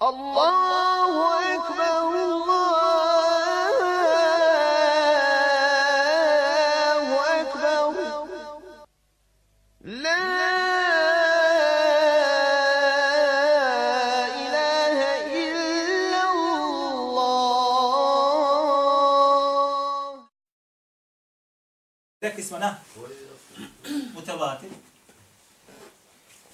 [0.00, 2.00] Allahu ekber,
[5.80, 7.94] Allahu ekber.
[9.84, 10.24] La
[14.40, 16.22] ilahe illa
[17.00, 17.60] Allah.
[22.22, 22.76] Rekli smo na
[24.14, 24.70] mutavatir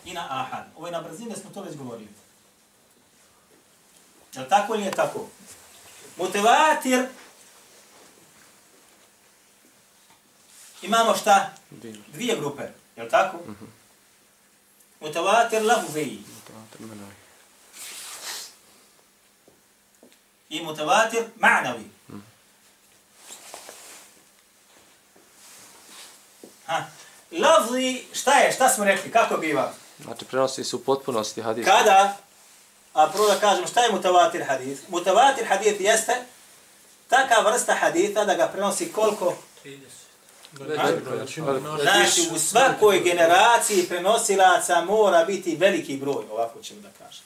[0.04, 0.64] i na ahad.
[0.76, 2.25] Ovo je na brzine, smo to već govorili.
[4.36, 5.26] Je li tako ili je tako?
[6.16, 7.06] Mutavatir
[10.82, 11.50] imamo šta?
[12.12, 12.62] Dvije grupe.
[12.96, 13.38] Je li tako?
[15.00, 16.22] Mutavatir lahuviji
[20.48, 21.84] i mutavatir ma'navi.
[26.66, 26.84] Ha.
[27.30, 29.72] Lafzi, šta je, šta smo rekli, kako biva?
[30.04, 31.66] Znači, prenosi se u potpunosti hadis.
[31.66, 32.16] Kada,
[32.96, 34.80] a prvo da kažem, šta je mutavatir hadith?
[34.88, 36.12] Mutavatir hadith jeste
[37.08, 39.36] taka vrsta haditha da ga prenosi koliko?
[41.82, 47.24] Znači, u svakoj generaciji prenosilaca mora biti veliki broj, ovako ćemo da kažem.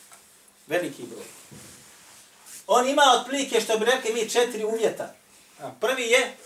[0.66, 1.24] Veliki broj.
[2.66, 5.14] On ima otprilike, što bi rekli mi, četiri uvjeta.
[5.80, 6.36] Prvi je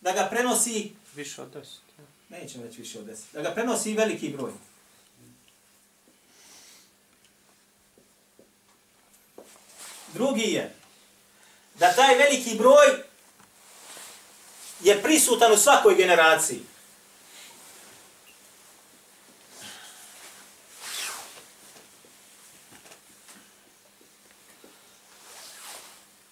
[0.00, 1.80] da ga prenosi, Više od deset.
[2.28, 4.52] nećemo reći više od deset, da ga prenosi veliki broj.
[10.12, 10.74] Drugi je
[11.74, 12.86] da taj veliki broj
[14.80, 16.60] je prisutan u svakoj generaciji.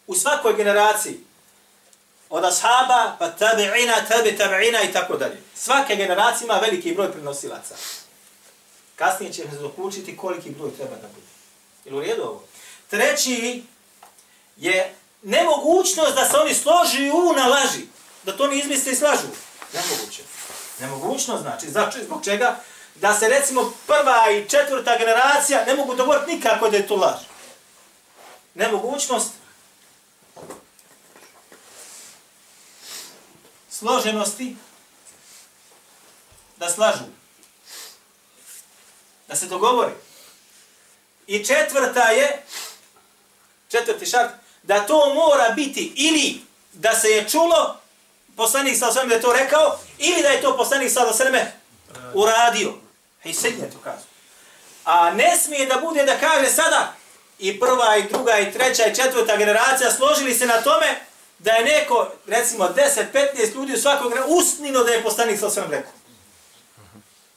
[0.06, 1.20] U svakoj generaciji.
[2.30, 5.42] Od ashaba, pa tabi'ina, tabi tabi'ina i tako dalje.
[5.54, 7.74] Svake generacije ima veliki broj prenosilaca.
[8.96, 11.26] Kasnije će se dokučiti koliki broj treba da bude.
[11.84, 12.49] Ili u redu ovo?
[12.90, 13.62] Treći
[14.56, 17.86] je nemogućnost da se oni složi u na laži.
[18.22, 19.26] Da to ne izmisle i slažu.
[19.72, 20.22] Nemoguće.
[20.80, 21.70] Nemogućnost znači.
[21.70, 22.60] Znači, zbog čega?
[22.94, 27.20] Da se recimo prva i četvrta generacija ne mogu dogovoriti nikako da je to laž.
[28.54, 29.30] Nemogućnost
[33.70, 34.56] složenosti
[36.56, 37.04] da slažu.
[39.28, 39.92] Da se dogovori.
[41.26, 42.44] I četvrta je,
[43.70, 44.30] četvrti šart,
[44.62, 46.40] da to mora biti ili
[46.72, 47.76] da se je čulo,
[48.36, 51.52] poslanik sa osvrame da je to rekao, ili da je to poslanik sa osvrame
[52.14, 52.74] uradio.
[53.24, 54.04] I sednje to kazu.
[54.84, 56.94] A ne smije da bude da kaže sada
[57.38, 60.86] i prva i druga i treća i četvrta generacija složili se na tome
[61.38, 65.92] da je neko, recimo 10-15 ljudi u svakog usnino da je poslanik sa osvrame rekao.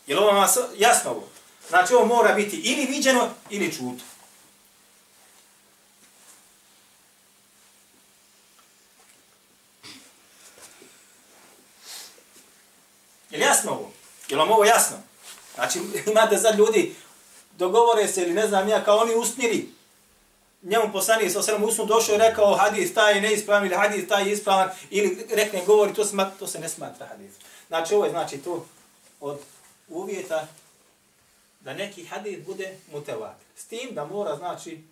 [0.07, 1.27] Je li ovo vam jasno ovo?
[1.69, 4.03] Znači ovo mora biti ili viđeno ili čuto.
[13.33, 13.91] Je li jasno ovo?
[14.29, 14.97] Je li vam ovo jasno?
[15.55, 15.79] Znači
[16.11, 16.95] imate sad ljudi,
[17.57, 19.73] dogovore se ili ne znam ja, kao oni usnili.
[20.61, 24.23] Njemu poslanik sa osrem usnu došao i rekao hadis taj je neispravan ili hadis taj
[24.23, 27.31] je ispravan ili rekne govori, to se, to se ne smatra hadis.
[27.67, 28.65] Znači ovo je znači to
[29.19, 29.39] od
[29.89, 30.47] uvjeta
[31.59, 33.35] da neki hadis bude mutevat.
[33.55, 34.83] S tim da mora znači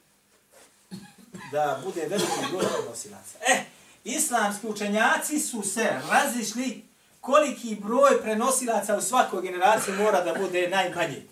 [1.52, 3.38] da bude veliki broj nosilaca.
[3.47, 3.63] E,
[4.03, 6.91] islamski učenjaci su se razišli
[7.22, 11.28] koliki broj prenosilaca u svakoj generaciji mora da bude najmanji.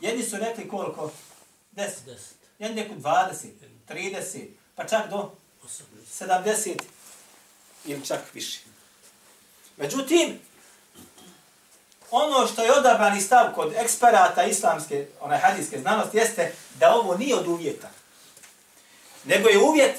[0.00, 1.10] Jedni su rekli koliko?
[1.72, 1.88] 10.
[2.58, 3.46] Jedni neku 20,
[3.88, 5.32] 30, pa čak do
[6.20, 6.76] 70
[7.84, 8.60] ili čak više.
[9.76, 10.38] Međutim,
[12.10, 17.34] ono što je odabrani stav kod eksperata islamske, onaj hadijske znanosti, jeste da ovo nije
[17.34, 17.90] od uvjeta.
[19.24, 19.96] Nego je uvjet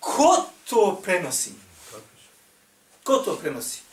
[0.00, 1.52] ko to prenosi.
[3.04, 3.87] Ko to prenosi?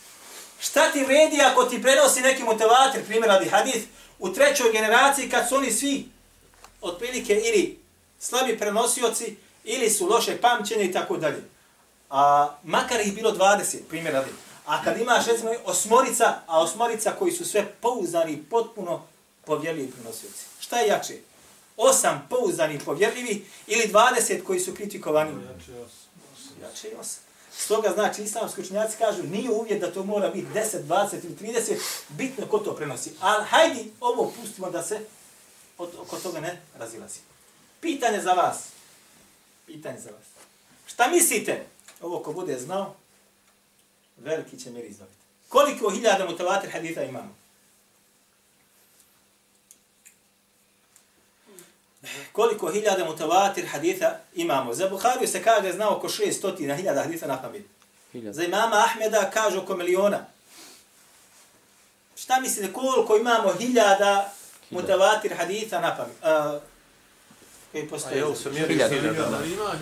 [0.59, 3.85] Šta ti vredi ako ti prenosi neki motivator, primjer radi hadith,
[4.19, 6.09] u trećoj generaciji kad su oni svi
[6.81, 7.79] otprilike ili
[8.19, 11.43] slabi prenosioci ili su loše pamćeni i tako dalje.
[12.09, 14.31] A makar ih bilo 20, primjer radi.
[14.66, 19.07] A kad imaš recimo osmorica, a osmorica koji su sve pouzdani potpuno
[19.46, 20.46] povjerljivi prenosioci.
[20.59, 21.13] Šta je jače?
[21.78, 25.31] Osam pouzdani povjerljivi ili 20 koji su kritikovani?
[26.61, 27.24] Jače je osam.
[27.57, 31.75] Stoga znači islamski učenjaci kažu nije uvjet da to mora biti 10, 20 ili 30,
[32.09, 33.11] bitno ko to prenosi.
[33.19, 34.99] Ali hajdi ovo pustimo da se
[35.78, 37.19] od, oko toga ne razilazi.
[37.81, 38.57] Pitanje za vas.
[39.66, 40.25] Pitanje za vas.
[40.87, 41.66] Šta mislite?
[42.02, 42.96] Ovo ko bude znao,
[44.17, 45.17] veliki će mir izdobiti.
[45.49, 47.35] Koliko hiljada mutavatir haditha imamo?
[52.31, 54.73] Koliko hiljada mutavatir haditha imamo.
[54.73, 57.63] Za Buhariju se kaže zna oko 600 hiljada haditha na pamet.
[58.11, 58.34] Hiljada.
[58.34, 60.25] Za imama Ahmeda kaže oko miliona.
[62.16, 64.34] Šta mislite koliko imamo hiljada
[64.69, 66.16] mutavatir haditha na pamet?
[66.22, 66.61] Uh,
[67.75, 68.17] koji postoje.
[68.17, 69.40] jel se mjeri Hiljada.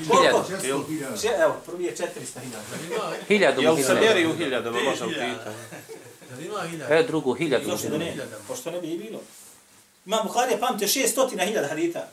[0.09, 0.43] Koliko?
[0.87, 1.17] Hiljada.
[1.21, 3.15] Če, evo, prvi je 400 hiljada.
[3.27, 4.33] Hiljadu Jel mu se mjeri hiljada.
[4.33, 5.55] u hiljadama, možda pitanje?
[6.89, 7.69] E, drugu hiljadu.
[7.69, 8.17] Zašto da ne?
[8.47, 9.19] Pošto ne bi i bilo.
[10.05, 12.07] Imam Buharija pamte 600 hiljada haditha.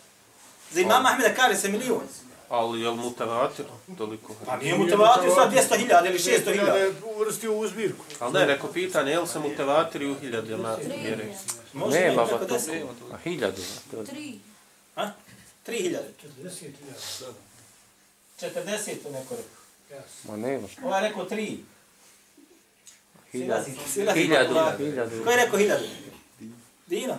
[0.73, 2.03] Za imama Ahmeda kaže se milion.
[2.49, 3.65] Ali jel mutavatir
[3.99, 4.35] toliko?
[4.47, 6.91] Pa nije mutavatir sad 200 hiljada ili 600 hiljada.
[7.07, 8.05] Uvrstio u zbirku.
[8.21, 11.35] Ali ne, neko pitanje, jel se mutavatir u hiljadama mjeri?
[11.73, 12.87] Može Ne, baba, to 10.
[13.13, 13.63] A hiljadu.
[13.91, 14.39] to- Tri.
[14.97, 15.11] A?
[15.67, 16.09] 3 hiljade.
[18.41, 20.05] 40 to neko rekao.
[20.25, 20.69] Ma nema.
[20.97, 21.57] Je rekao 3.
[23.33, 23.65] Hiljadu.
[23.65, 24.21] Silazi, silazi.
[24.21, 24.55] Hiljadu.
[24.79, 25.25] Hiljadu.
[25.25, 25.85] Ko je rekao hiljadu?
[26.87, 27.19] Dino?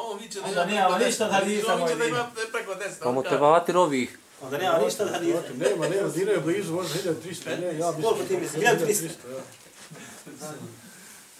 [0.00, 2.16] On viče Onda nema ništa od hadisa, moj da Dino.
[2.16, 3.02] ima preko 10.
[3.02, 4.18] Pa motivatir ovih.
[4.42, 5.42] Onda nema ništa od hadisa.
[5.56, 8.02] Nema, nema, Dino je blizu, 1300, ne, ja mislim.
[8.02, 8.64] Koliko ti misliš?
[8.64, 9.12] 1300?
[9.30, 9.42] ja.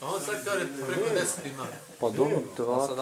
[0.00, 1.66] On sad kaže preko 10 ima.
[2.00, 2.96] Pa dobro, motivatir.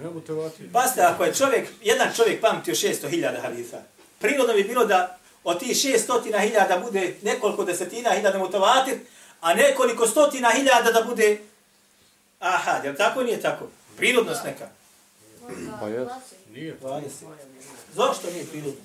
[0.00, 0.72] Nema motivacije.
[0.72, 3.78] Pazite, ako je čovjek, jedan čovjek pamtio 600 hiljada hadisa,
[4.18, 8.98] prirodno bi bilo da od tih 600 hiljada bude nekoliko desetina hiljada mutavatir,
[9.40, 11.38] a nekoliko stotina hiljada da bude
[12.38, 13.66] ahad, jel tako nije tako?
[13.96, 14.68] Prirodnost neka.
[15.80, 16.08] Pa jes.
[16.52, 16.76] Nije.
[16.82, 17.02] 20.
[17.94, 18.80] Zašto nije prirodno?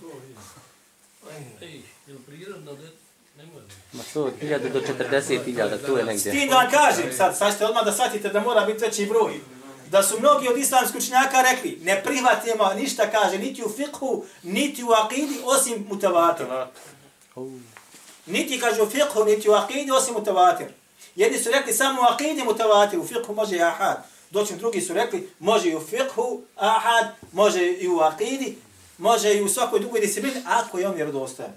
[1.61, 2.81] Ej, je li prirodno da
[3.37, 3.65] ne može?
[3.93, 6.31] Ma to od hiljadu do 40 hiljada, tu je S negdje.
[6.31, 9.39] tim da vam kažem, sad, sad ćete odmah da shvatite da mora biti veći broj.
[9.89, 14.83] Da su mnogi od islamskih učenjaka rekli, ne prihvatimo ništa, kaže, niti u fiqhu, niti
[14.83, 16.45] u akidi, osim mutavatir.
[18.25, 20.67] Niti kaže u fiqhu, niti u akidi, osim mutavatir.
[21.15, 24.03] Jedni su rekli samo u akidi mutavatir, u fiqhu može i ahad.
[24.31, 28.57] Doćim drugi su rekli, može i u fiqhu ahad, može i u akidi,
[28.97, 31.51] može i u svakoj drugoj disciplini, ako je on vjerodostojan.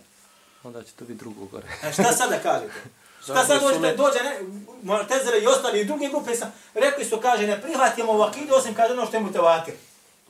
[0.63, 1.67] Onda će to biti drugo gore.
[1.83, 2.73] E, šta sad da kažete?
[3.25, 4.39] Šta sad su dođe, ne- dođe ne,
[4.83, 8.75] Mortezere i ostali i druge grupe, sam, rekli su, kaže, ne prihvatimo u akidu, osim
[8.75, 9.75] kaže ono što je mutavatir.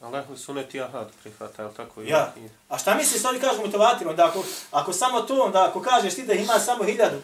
[0.00, 2.02] Ali ehli sunet i ahad prihvata, jel tako?
[2.02, 2.32] i- Ja.
[2.36, 4.08] i- A šta misli oni kažu mutavatir?
[4.08, 7.16] Onda ako, ako samo to, onda ako kažeš ti da ima samo hiljadu,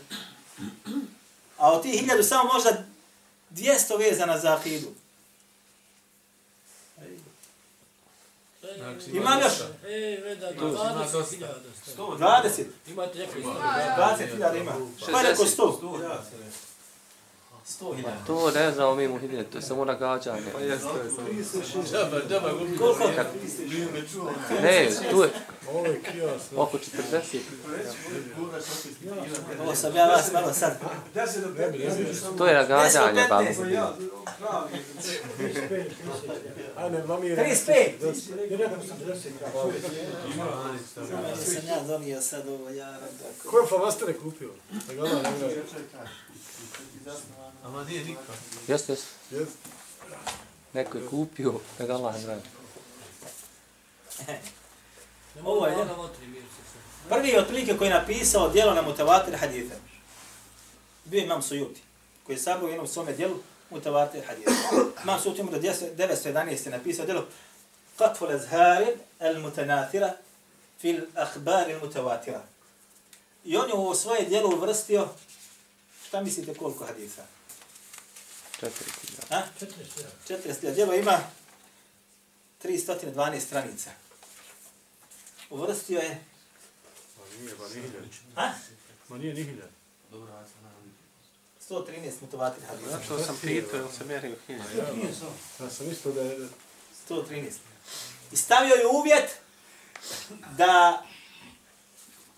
[1.59, 2.71] a od tih hiljadu samo možda
[3.51, 3.67] 200
[3.99, 4.89] vezana za akidu.
[9.13, 9.53] Imam još
[9.87, 11.55] Ej, veda, 20 hiljada.
[11.97, 14.73] 20, Imate neki 20 hiljada ima.
[15.13, 15.73] Ko je rekao 100?
[17.81, 18.17] 100 hiljada.
[18.27, 20.43] To ne znamo mi mu hiljadu, to je samo nagađanje.
[21.91, 22.79] Džaba, džaba, gubi.
[22.79, 23.09] Koliko?
[24.63, 25.31] Ne, tu je
[25.69, 26.43] Ovo je kijas.
[26.57, 27.39] oko 40.
[29.61, 30.79] Ovo sam ja vas malo sad.
[32.39, 33.45] To je nagađanje, babo.
[33.45, 33.87] 215.
[36.77, 37.45] Aj, ne blamira.
[37.45, 37.93] 35.
[38.51, 39.15] Ne rekao sam 40.
[41.55, 42.99] sam ja donio sad ovo, ja.
[43.51, 44.51] Ko je flamastere kupio?
[44.71, 44.81] Ne.
[47.65, 48.23] Ama nije niko.
[48.69, 49.07] Jeste, jeste.
[49.31, 49.49] Jes?
[50.73, 52.37] Neko je kupio, da ga Allah zna.
[55.45, 55.83] Ovo je, ne?
[55.83, 55.89] je.
[57.09, 59.75] Prvi otprilike koji je napisao dijelo na mutavatir haditha.
[61.05, 61.81] Bio Imam Sujuti,
[62.27, 63.37] koji je sabio u jednom svome dijelu
[63.71, 64.53] mutavatir haditha.
[65.05, 66.67] Imam Sujuti mu do 911.
[66.67, 67.27] je napisao dijelo
[67.99, 68.87] Qatfu l-azhari
[69.21, 70.13] al-mutanathira
[70.81, 72.41] fil akhbari al-mutawatira.
[73.45, 75.09] I on je u svoje dijelo uvrstio,
[76.07, 77.23] šta mislite koliko haditha?
[78.61, 79.37] Četiri hiljada.
[79.37, 79.67] A?
[80.29, 80.75] 40.
[80.75, 81.19] Djelo ima
[82.63, 83.91] 312 stranica.
[85.51, 86.25] Uvrstio je...
[87.19, 88.05] Ma nije, ma nije hiljad.
[88.37, 88.53] A?
[89.09, 89.71] Ma nije ni hiljad.
[91.71, 92.91] 113 mutovatir hadisa.
[92.91, 94.73] Zato sam pitao, jel se mjeri u hiljadu?
[95.61, 96.49] Ja sam isto da je...
[97.09, 97.51] 113.
[98.33, 99.31] I stavio je uvjet
[100.57, 101.05] da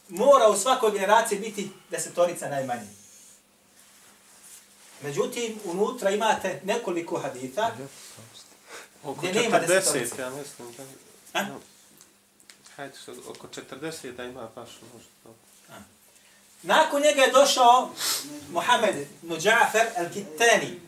[0.08, 2.88] mora u svakoj generaciji biti desetorica najmanje.
[5.02, 7.70] Međutim, unutra imate nekoliko haditha
[9.02, 10.22] Oko Gdje nema 40, desetorice.
[10.22, 10.84] ja mislim da...
[11.40, 11.46] A?
[12.82, 13.48] Hajde, što, oko
[13.80, 15.34] 40 da ima baš možda to.
[16.62, 17.90] Nakon njega je došao
[18.50, 20.80] Muhammed ibn Ja'far al-Kittani.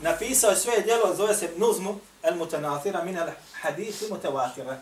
[0.00, 4.76] Napisao je svoje djelo, zove se Nuzmu al-Mutanathira min al-Hadithu al-Mutawatira.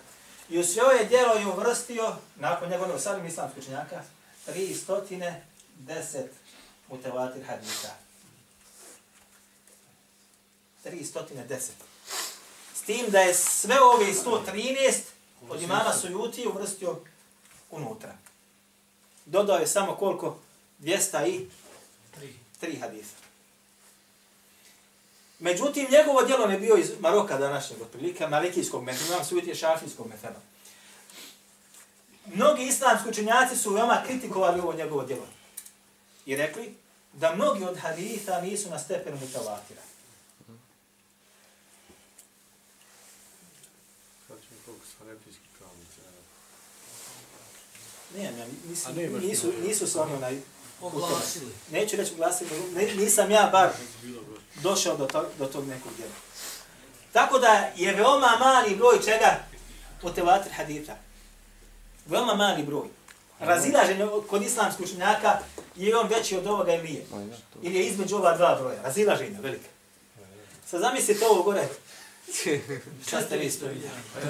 [0.49, 4.03] I u svoje djelo je uvrstio, nakon njega ono salim islamskog učenjaka,
[4.47, 5.33] 310
[6.89, 7.91] mutavatir hadisa.
[10.85, 11.94] 310.
[12.87, 14.93] Tim da je sve ove 113
[15.49, 17.01] od imama Sujuti uvrstio
[17.71, 18.17] unutra.
[19.27, 20.39] Dodao je samo koliko?
[20.81, 21.49] 200 i
[22.15, 22.35] Tri.
[22.61, 23.15] tri hadisa.
[25.39, 30.07] Međutim, njegovo djelo ne bio iz Maroka današnjeg, otprilike malikijskog metoda, imam sujut je šafijskog
[30.07, 30.41] metoda.
[32.27, 35.27] Mnogi islamski učenjaci su veoma kritikovali ovo njegovo djelo.
[36.27, 36.75] I rekli
[37.13, 39.83] da mnogi od haditha nisu na stepenu mutavatira.
[44.29, 46.01] Sad ćemo koliko su hanefijski pravnici.
[48.15, 48.23] Ne.
[48.23, 50.39] Ne, ne, nisu, nisu, su oni onaj...
[50.81, 51.53] Oglasili.
[51.71, 53.71] Neću reći glasili, ne, nisam ja bar
[54.63, 56.13] došao do, to, do tog nekog djela.
[57.13, 59.39] Tako da je veoma mali broj čega
[60.03, 60.97] mutevatir haditha.
[62.07, 62.89] Veoma mali broj.
[63.41, 65.39] Razilaženje kod islamskih učenjaka
[65.77, 67.05] je on veći od ovoga ili
[67.53, 67.59] to.
[67.63, 68.83] Ili je između ova dva broja.
[68.83, 69.69] Razilaženje velike.
[70.67, 71.69] Sad zamislite ovo gore.
[73.07, 73.79] Šta ste vi vidjeli?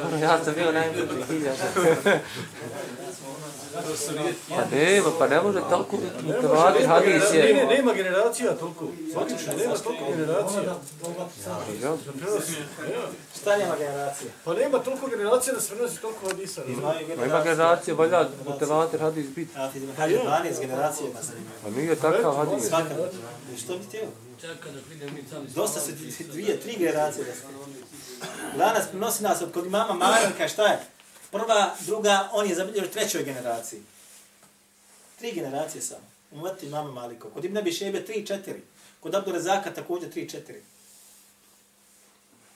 [0.02, 1.64] Dobro, ja sam bio najbolji hiljada.
[4.48, 7.66] Pa nema, pa ne može toliko mutavati hadis Ne, ne, je.
[7.68, 8.84] nema generacija toliko.
[9.12, 10.62] Svatiš, nema toliko generacija.
[10.62, 11.96] Nema.
[13.36, 14.30] Šta nema generacije?
[14.44, 16.62] Pa nema toliko generacija da se prenosi toliko hadisa.
[17.18, 19.58] Ima generacije, valja mutavati hadis biti.
[19.58, 21.54] A ti me kaže 12 generacije ima zanimljivo.
[21.64, 22.68] Pa nije takav hadis.
[22.68, 22.94] Svaka.
[23.58, 24.00] Što bi htio?
[24.40, 25.48] Čekaj da vidimo mi sami.
[25.48, 27.24] Dosta dvi- dvije, tri generacije.
[27.24, 27.40] Da su.
[28.58, 30.78] Danas prenosi nas od kod mama Maranka, šta je?
[31.34, 33.82] Prva, druga, on je zabilježio trećoj generaciji.
[35.18, 36.06] Tri generacije samo.
[36.32, 37.28] Umati mama Maliko.
[37.30, 38.62] Kod Ibn Abi Šebe tri, četiri.
[39.00, 40.62] Kod Abdu Rezaka također tri, četiri.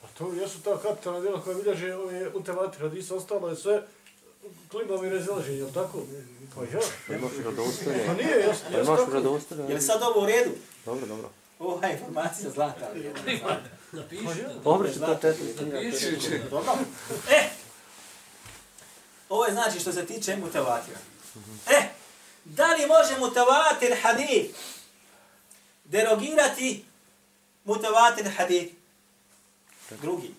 [0.02, 3.14] Pa to jesu ta kapitalna djela koja bilježe ove utevatir hadisa.
[3.14, 3.82] Ostalo je sve
[4.70, 6.02] klimom i razilaženje, jel tako?
[6.54, 6.68] Pa ja.
[6.68, 8.14] Imaš Pa vjerodostojne.
[8.14, 9.00] nije, jesu, Pa imaš
[9.48, 9.62] tako.
[9.68, 10.50] Je li sad ovo u redu?
[10.84, 11.30] Dobro, dobro.
[11.58, 12.90] Ova je informacija zlata.
[13.92, 14.44] Napiši.
[14.64, 15.66] Dobro će to četiri.
[15.66, 16.40] Napiši.
[16.50, 16.72] Dobro.
[17.30, 17.57] E!
[19.28, 20.98] Ovo je znači što se tiče mutavatira.
[21.66, 21.88] E!
[22.44, 24.58] Da li može mutavatir hadith
[25.84, 26.84] derogirati
[27.64, 28.74] mutavatir hadith
[29.90, 30.34] drugi?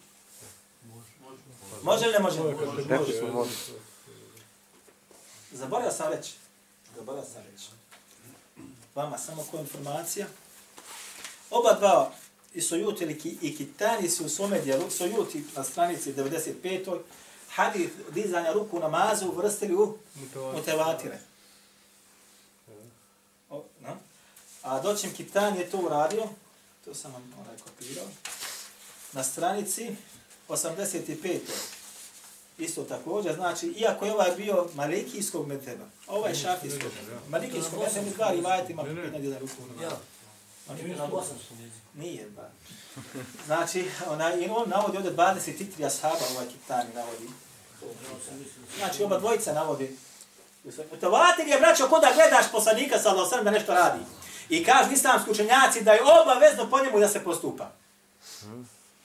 [1.84, 2.39] Može li ne može?
[3.34, 3.51] Može.
[5.51, 6.34] Zaboravio sam reći.
[6.96, 7.65] Zaboravio sam reći.
[8.96, 10.27] Vama samo koja informacija.
[11.50, 12.12] Oba dva,
[12.53, 17.00] i Sojuti i Kitani su u svome dijelu, Sojuti na stranici 95.
[17.59, 19.97] Hadith dizanja ruku u namazu uvrstili u
[20.53, 21.19] mutevatire.
[23.49, 23.97] O, no?
[24.63, 26.23] A doćem Kitan je to uradio,
[26.85, 28.05] to sam vam onaj kopirao,
[29.11, 29.95] na stranici
[30.49, 31.39] 85.
[32.57, 36.91] Isto također, znači, iako je ovaj bio malikijskog medheba, ovaj šafijskog,
[37.29, 39.89] malikijskog medheba, mi dva rivajati ima pitanje da ruku u Ja.
[39.89, 40.01] namazu.
[40.69, 41.85] On je Na bosanskom jeziku.
[41.93, 42.49] Nije, ba.
[43.45, 47.29] Znači, ona, i on navodi ovdje 23 ashaba, ovaj Kitani navodi.
[48.77, 49.98] Znači, oba dvojica navodi.
[50.91, 54.00] Mutavatir je, braćo, ko da gledaš poslanika sa Allahom da nešto radi.
[54.50, 57.71] I kažu islamski učenjaci da je obavezno po njemu da se postupa.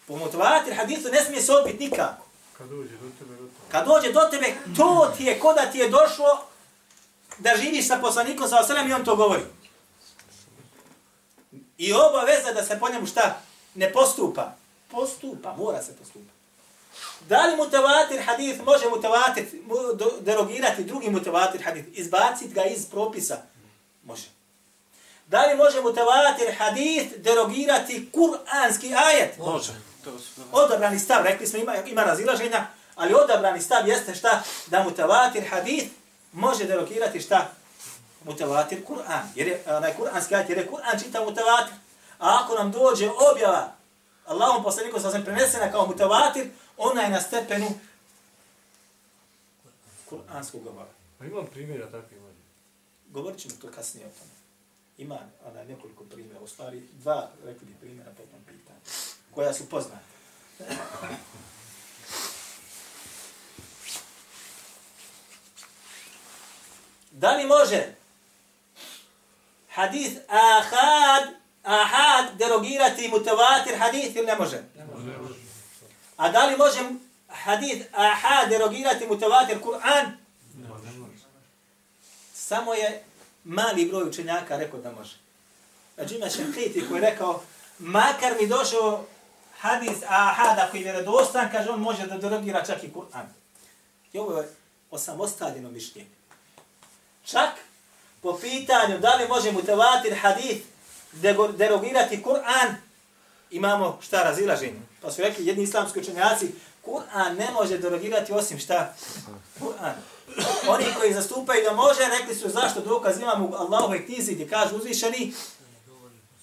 [0.06, 2.24] Po mutavatir hadisu ne smije se odbiti nikako.
[2.58, 3.70] Kad dođe do tebe, do tebe.
[3.70, 6.46] Kad dođe do tebe, to ti je ko da ti je došlo
[7.38, 9.42] da živiš sa poslanikom sa Allahom i on to govori.
[11.78, 13.40] I obaveza da se po njemu šta?
[13.74, 14.56] Ne postupa.
[14.90, 16.33] Postupa, mora se postupa.
[17.28, 19.44] Da li mutavatir hadith može mutavatir
[20.20, 23.36] derogirati drugi mutavatir hadith, izbaciti ga iz propisa?
[24.04, 24.28] Može.
[25.26, 29.38] Da li može mutavatir hadith derogirati kuranski ajet?
[29.38, 29.72] Može.
[30.52, 34.42] Odabrani stav, rekli smo ima, ima razilaženja, ali odabrani stav jeste šta?
[34.66, 35.86] Da mutavatir hadith
[36.32, 37.50] može derogirati šta?
[38.24, 39.22] Mutavatir Kur'an.
[39.34, 41.74] Jer je onaj kuranski ajet, jer je Kur'an čita mutavatir.
[42.18, 43.72] A ako nam dođe objava
[44.26, 47.66] Allahom poslanikom sa sam prenesena kao mutavatir, ona je na stepenu
[50.04, 50.90] kuranskog govora.
[51.18, 52.34] Pa imam primjera takvih manje.
[53.08, 54.30] Govorit ćemo to kasnije o tome.
[54.98, 58.80] Ima ona, nekoliko primjera, u stvari dva, rekli bi primjera po tom pitanju,
[59.34, 60.04] koja su poznate.
[67.10, 67.94] Da li može
[69.70, 74.62] hadith ahad, ahad derogirati mutavatir hadith ili ne može?
[76.16, 76.80] A da li može
[77.28, 80.10] hadith ahad derogirati mutavatir Kur'an?
[82.34, 83.04] Samo je
[83.44, 85.16] mali broj učenjaka rekao da može.
[85.94, 87.42] Znači ima Šenkiti koji je rekao,
[87.78, 89.06] makar mi došao
[89.58, 93.26] hadis ahad ako je vjerodostan, kaže on može da derogira čak i Kur'an.
[94.12, 94.48] I ovo je
[94.90, 96.08] osamostaljeno mišljenje.
[97.24, 97.50] Čak
[98.22, 100.66] po pitanju da li može mutavatir hadith
[101.56, 102.74] derogirati Kur'an,
[103.50, 104.80] imamo šta razilaženje.
[105.04, 106.52] Pa su rekli jedni islamski učenjaci,
[106.86, 108.94] Kur'an ne može derogirati osim šta?
[109.60, 109.92] Kur'an.
[110.68, 114.74] Oni koji zastupaju da može, rekli su zašto dokaz imam u Allahove knjizi gdje kaže
[114.74, 115.32] uzvišeni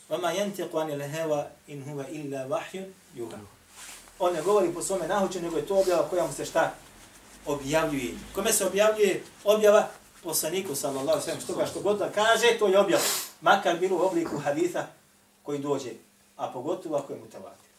[0.10, 3.38] وَمَا يَنْتِقُ عَنِ لَهَوَا إِنْ هُوَ إِلَّا وَحْيُ يُهَا
[4.20, 6.74] On ne govori po svome nahuću, nego je to objava koja mu se šta
[7.46, 8.14] objavljuje.
[8.36, 9.88] Kome se objavljuje objava?
[10.24, 13.04] Poslaniku, sallallahu sallam, što ga što god da kaže, to je objava.
[13.42, 14.88] Makar bilo u obliku haditha
[15.44, 15.92] koji dođe,
[16.38, 17.71] a pogotovo ako je mutavati.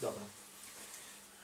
[0.00, 0.20] Dobro.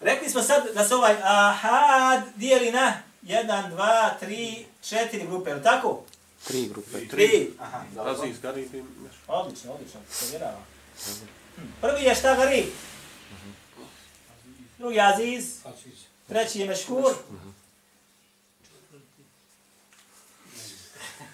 [0.00, 5.54] Rekli smo sad da se ovaj ahad dijeli na 1, 2, 3, 4 grupe, je
[5.56, 6.02] li tako?
[6.46, 7.08] Tri grupe.
[7.08, 7.50] Tri.
[7.58, 8.12] Aha, dobro.
[8.12, 9.12] Aziz, Garib i Meš.
[9.26, 10.66] Odlično, odlično, povjeravam.
[11.80, 12.66] Prvi je šta garib?
[14.78, 15.98] Drugi Aziz, Aziz.
[16.28, 17.38] treći je Meškur Onda
[18.90, 19.20] vidimo
[21.20, 21.29] mi.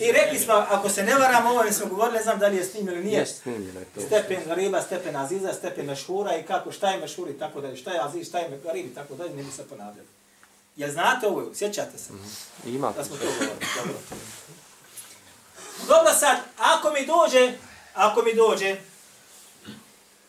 [0.00, 2.64] I rekli smo, ako se ne varam, ovo smo govorili, ne znam da li je
[2.64, 4.00] s tim ili nije, Jest snimljeno je to.
[4.00, 7.90] stepen gariba, stepen Aziza, stepen Mešhura i kako, šta je Mešhur i tako dalje, šta
[7.90, 10.08] je Aziz, šta je garib i tako dalje, ne bi se ponavljali.
[10.76, 11.54] Jel znate ovo?
[11.54, 12.10] Sjećate se?
[12.66, 13.66] Ima Da smo to govorili.
[13.76, 13.94] Dobro.
[15.88, 17.52] Dobro sad, ako mi dođe,
[17.94, 18.76] ako mi dođe,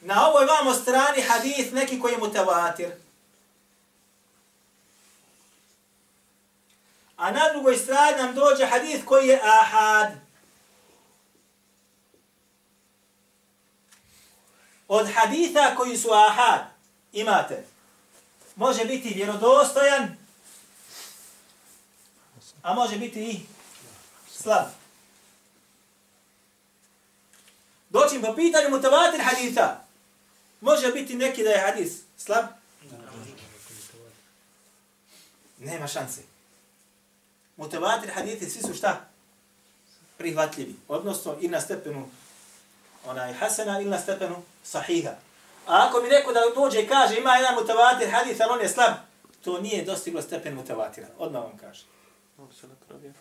[0.02, 2.90] na ovoj vamo strani hadith neki koji je mutavatir,
[7.18, 10.12] a na drugoj strani nam dođe hadith koji je ahad.
[14.88, 16.62] Od haditha koji su ahad
[17.14, 17.66] imate,
[18.56, 20.18] može biti vjerodostojan,
[22.62, 23.40] a može biti i
[24.32, 24.66] slab.
[27.90, 29.82] Doćim po pitanju mutavatir haditha.
[30.62, 32.46] Može biti neki da je hadis slab?
[35.60, 36.35] Nema šanse.
[37.58, 39.02] Mutavatir hadithi svi su šta?
[40.18, 40.76] Prihvatljivi.
[40.88, 42.10] Odnosno i na stepenu
[43.06, 45.12] onaj hasana ili na stepenu sahiha.
[45.68, 48.70] A ako mi neko da dođe i kaže ima jedan mutavatir hadith, ali on je
[48.70, 48.94] slab,
[49.44, 51.08] to nije dostiglo stepen mutavatira.
[51.18, 51.84] Odmah vam kaže.
[52.38, 53.14] Mogu se na kraju.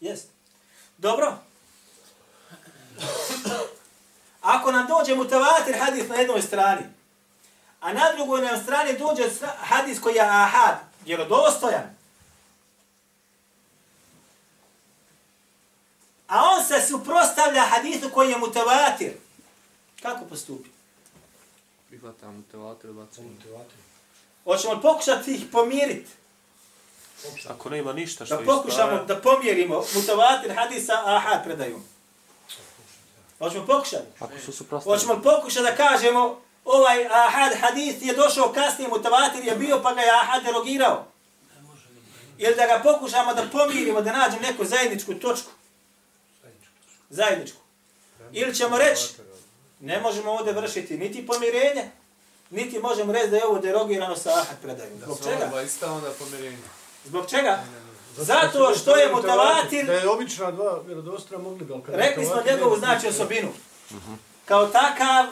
[0.00, 0.28] Jest.
[0.98, 1.34] Dobro.
[4.40, 6.82] Ako nam dođe mutavatir hadis na jednoj strani,
[7.80, 9.22] a na drugoj nam strani dođe
[9.58, 11.95] hadis koji je ahad, vjerodostojan,
[16.28, 19.12] a on se suprostavlja hadisu koji je mutavatir,
[20.02, 20.68] kako postupi?
[21.88, 23.38] Prihvatam motivator, bacim.
[24.44, 26.10] Hoćemo li pokušati ih pomiriti?
[27.48, 31.80] Ako nema ništa što Da pokušamo da pomjerimo mutavatir hadisa ahad predaju.
[33.38, 34.06] Hoćemo pokušati?
[34.20, 34.98] Ako su suprostavljeni.
[34.98, 39.94] Hoćemo li pokušati da kažemo ovaj ahad hadis je došao kasnije, mutavatir je bio pa
[39.94, 41.06] ga je ahad derogirao?
[41.54, 42.00] Ne može ga
[42.38, 45.50] Ili da ga pokušamo da pomirimo, da nađemo neku zajedničku točku?
[47.10, 47.58] Zajedničku.
[48.32, 49.14] Ili ćemo reći,
[49.80, 51.90] ne možemo ovdje vršiti niti pomirenje,
[52.50, 54.98] niti možemo reći da je ovo derogirano sa ahad predajom.
[54.98, 55.46] Zbog čega?
[55.46, 56.58] Oba ista onda pomirenje.
[57.04, 57.58] Zbog čega?
[58.16, 63.08] Zato što je mutavatir Da je obična dva vjerodostra mogli bi, Rekli smo njegovu znači
[63.08, 63.48] osobinu.
[64.44, 65.26] Kao takav,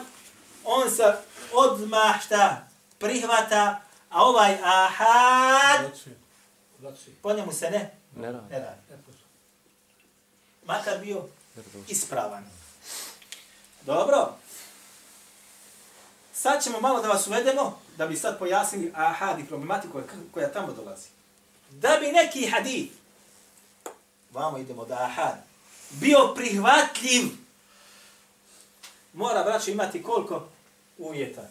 [0.63, 1.13] on se
[1.53, 2.67] odmah šta
[2.99, 5.91] prihvata, a ovaj ahad,
[7.21, 8.45] po njemu se ne, Ne radi.
[8.51, 8.81] ne radi.
[10.65, 11.25] Makar bio
[11.87, 12.45] ispravan.
[13.81, 14.37] Dobro.
[16.33, 20.01] Sad ćemo malo da vas uvedemo, da bi sad pojasnili ahad i problematiku
[20.33, 21.07] koja- tamo dolazi.
[21.69, 22.93] Da bi neki hadith,
[24.31, 25.35] vamo idemo da ahad,
[25.91, 27.23] bio prihvatljiv,
[29.13, 30.47] mora, braćo, imati koliko
[30.97, 31.49] uvjeta?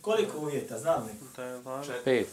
[0.00, 1.08] Koliko uvjeta, znam?
[1.36, 1.86] Da je lanac.
[2.04, 2.28] Pet.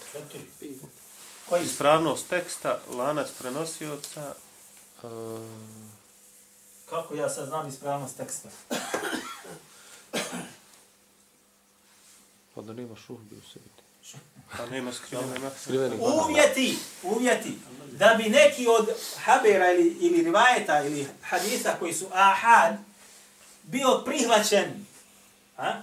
[1.49, 1.65] Koji?
[1.65, 4.33] Ispravnost teksta, lanac prenosioca,
[5.03, 5.09] Uh,
[6.89, 8.49] Kako ja sad znam ispravnost teksta?
[12.55, 13.65] pa da nema šuhbi u sebi.
[14.59, 15.51] a nema skrivene.
[15.61, 15.95] Skriveni.
[15.99, 17.57] Uvjeti, uvjeti,
[17.91, 18.89] da bi neki od
[19.23, 22.75] habera ili, ili rivajeta ili hadisa koji su ahad
[23.63, 24.85] bio prihvaćen,
[25.57, 25.81] a?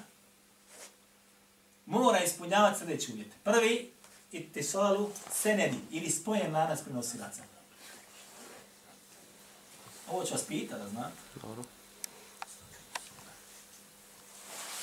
[1.86, 3.28] mora ispunjavati sljedeći uvjet.
[3.44, 3.90] Prvi,
[4.32, 7.42] itisalu senedi ili spojen lanac prenosilaca.
[10.08, 11.16] Ovo ću vas pita da znate.
[11.42, 11.64] Dobro.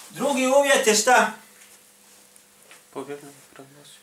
[0.10, 1.32] Drugi uvjet je šta?
[2.94, 3.98] Povjerljivo prenosioca.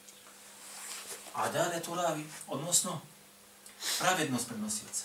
[1.35, 2.25] A da li to ravi?
[2.47, 3.01] Odnosno,
[3.99, 5.05] pravednost prenosioca.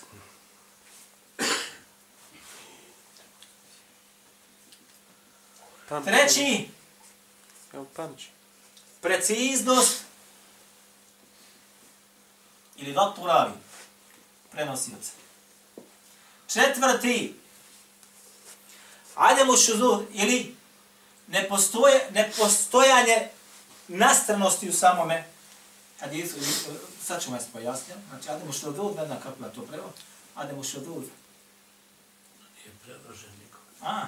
[6.04, 6.68] Treći,
[7.72, 8.28] Evo pamći.
[9.00, 10.09] preciznost
[12.80, 13.52] ili vaktu ravi,
[14.50, 15.12] prenosioca.
[16.48, 17.40] Četvrti,
[19.14, 20.56] ademu šuzu ili
[21.26, 23.28] nepostoje, nepostojanje
[23.88, 25.24] nastranosti u samome
[26.00, 26.36] hadisu.
[26.36, 26.46] ili,
[27.04, 28.00] Sad ćemo vas pojasniti.
[28.08, 29.92] Znači, ademu šuzu, ne znam kako je to prevod.
[30.34, 31.02] Ademu šuzu
[32.86, 33.58] Ne može niko.
[33.82, 34.02] A,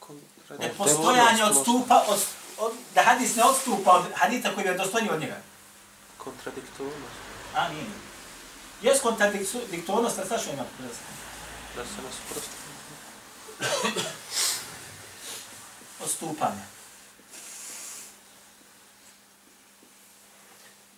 [0.00, 2.20] Kontra- ne postojanje odstupa, od,
[2.58, 5.36] od, da hadis ne odstupa od hadita koji je dostojniji od njega.
[6.16, 7.14] Kontradiktornost.
[7.54, 8.05] A, nije.
[8.82, 10.64] Jes kontradiktornost, a sad što ima?
[11.76, 12.50] Da se nas prosto...
[16.04, 16.62] Odstupanje.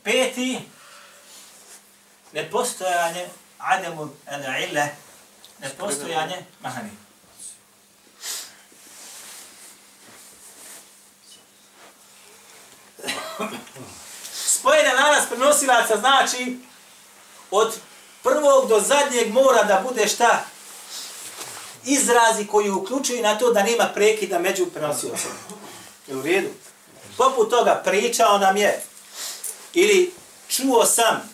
[0.03, 0.59] Peti,
[2.33, 4.88] nepostojanje ademu al-ille,
[5.59, 6.91] nepostojanje mahani.
[14.33, 16.59] Spojene lanas prenosilaca znači
[17.50, 17.74] od
[18.22, 20.44] prvog do zadnjeg mora da bude šta?
[21.84, 25.34] Izrazi koji uključuju na to da nema prekida među prenosiocima.
[26.06, 26.48] Je u redu?
[27.16, 28.82] Poput toga pričao nam je
[29.74, 30.12] ili
[30.48, 31.30] čuo sam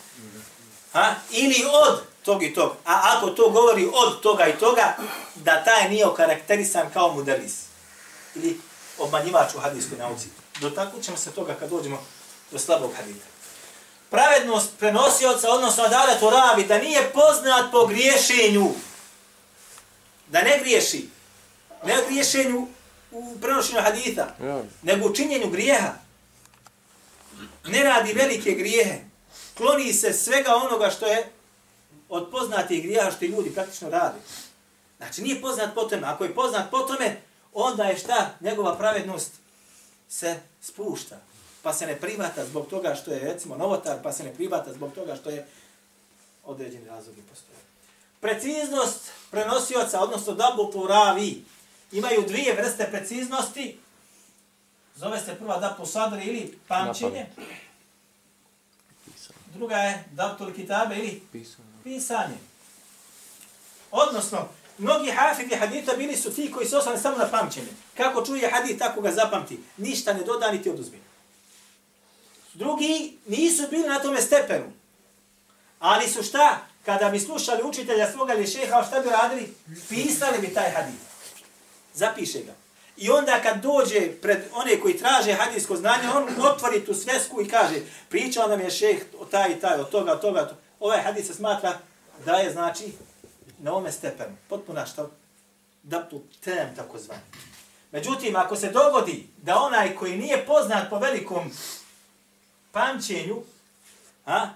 [0.93, 1.15] ha?
[1.31, 2.71] ili od tog i tog.
[2.85, 4.97] A ako to govori od toga i toga,
[5.35, 7.53] da taj nije okarakterisan kao mudelis.
[8.35, 8.59] Ili
[8.97, 10.27] obmanjivač u hadijskoj nauci.
[10.61, 12.05] Dotaknut ćemo se toga kad dođemo
[12.51, 13.25] do slabog hadita.
[14.15, 18.71] Pravednost prenosioca, odnosno adalet u ravi, da nije poznat po griješenju.
[20.27, 21.09] Da ne griješi.
[21.85, 22.67] Ne u griješenju
[23.11, 25.93] u prenošenju hadita, Ja, nego u činjenju grijeha.
[27.65, 28.99] Ne radi velike grijehe.
[29.57, 31.29] Kloni se svega onoga što je
[32.09, 34.19] od poznatih grijeha što ljudi praktično radi.
[34.97, 36.07] Znači nije poznat po tome.
[36.07, 37.21] Ako je poznat po tome,
[37.53, 38.29] onda je šta?
[38.39, 39.31] Njegova pravednost
[40.09, 41.15] se spušta.
[41.65, 44.93] Pa se ne privata zbog toga što je recimo novotar, pa se ne privata zbog
[44.93, 45.47] toga što je
[46.43, 47.57] određeni razlog i postoje.
[48.21, 51.43] Preciznost prenosioca, odnosno dabul ravi,
[51.91, 53.79] imaju dvije vrste preciznosti.
[54.95, 57.25] Zove se prva dabul sadri ili pamćenje.
[59.53, 61.23] Druga je dabul kitabe ili
[61.83, 62.37] pisanje.
[63.91, 64.47] Odnosno,
[64.77, 67.69] mnogi hafidi hadita bili su ti koji se osnovne samo na pamćenje.
[67.97, 69.59] Kako čuje hadit, tako ga zapamti.
[69.77, 71.04] Ništa ne doda, niti oduzme.
[72.55, 74.65] Drugi nisu bili na tome stepenu.
[75.79, 76.57] Ali su šta?
[76.85, 79.53] Kada bi slušali učitelja svoga ili šeha, šta bi radili?
[79.89, 80.95] Pisali bi taj hadis.
[81.93, 82.53] Zapiše ga.
[82.97, 87.47] I onda kad dođe pred one koji traže hadijsko znanje, on otvori tu svesku i
[87.47, 87.75] kaže,
[88.09, 90.47] pričao nam je šeh o taj i taj, od toga, od toga.
[90.47, 91.79] to- Ovaj hadis se smatra
[92.25, 92.83] da je, znači,
[93.59, 94.35] na ovome stepenu.
[94.49, 95.11] Potpuna što?
[95.83, 97.21] Da tu tem, tako zvani.
[97.91, 101.51] Međutim, ako se dogodi da onaj koji nije poznat po velikom
[102.75, 103.41] pamćenju,
[104.25, 104.49] a,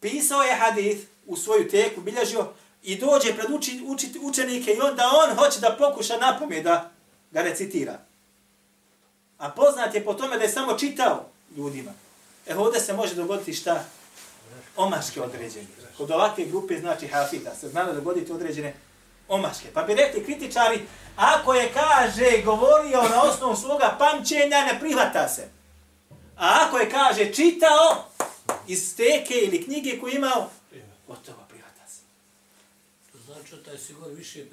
[0.00, 2.48] pisao je hadith u svoju teku, bilježio
[2.82, 6.90] i dođe pred uči, uči, učenike i onda on hoće da pokuša napome da
[7.30, 7.98] ga recitira.
[9.38, 11.24] A poznat je po tome da je samo čitao
[11.56, 11.92] ljudima.
[12.46, 13.84] E ovdje se može dogoditi šta?
[14.76, 15.66] Omaške određene.
[15.96, 18.74] Kod ovakve grupe znači hafida se znalo dogoditi određene
[19.28, 19.68] omaške.
[19.74, 25.63] Pa bi rekli kritičari, ako je, kaže, govorio na osnovu svoga pamćenja, ne prihvata se.
[26.36, 28.04] A ako je, kaže, čitao
[28.68, 30.50] iz steke ili knjige koju imao,
[31.08, 32.00] gotovo prihvata se.
[33.12, 34.44] To znači da taj sigor više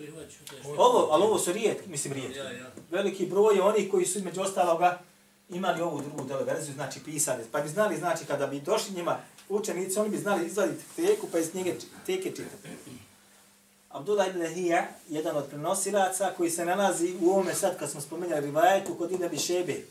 [0.61, 0.71] što...
[0.77, 2.37] Ovo, ali ovo su rijetki, mislim rijetki.
[2.37, 2.71] Ja, ja.
[2.91, 5.01] Veliki broj je onih koji su između ostaloga
[5.49, 7.43] imali ovu drugu dele verziju, znači pisali.
[7.51, 11.39] Pa bi znali, znači, kada bi došli njima učenici, oni bi znali izvaditi teku, pa
[11.39, 11.73] iz knjige
[12.05, 12.69] teke čitati.
[13.89, 18.41] Abdullah ibn Lahija, jedan od prenosilaca koji se nalazi u ovome sad kad smo spomenjali
[18.41, 19.81] rivajetu kod Ibn Šebe.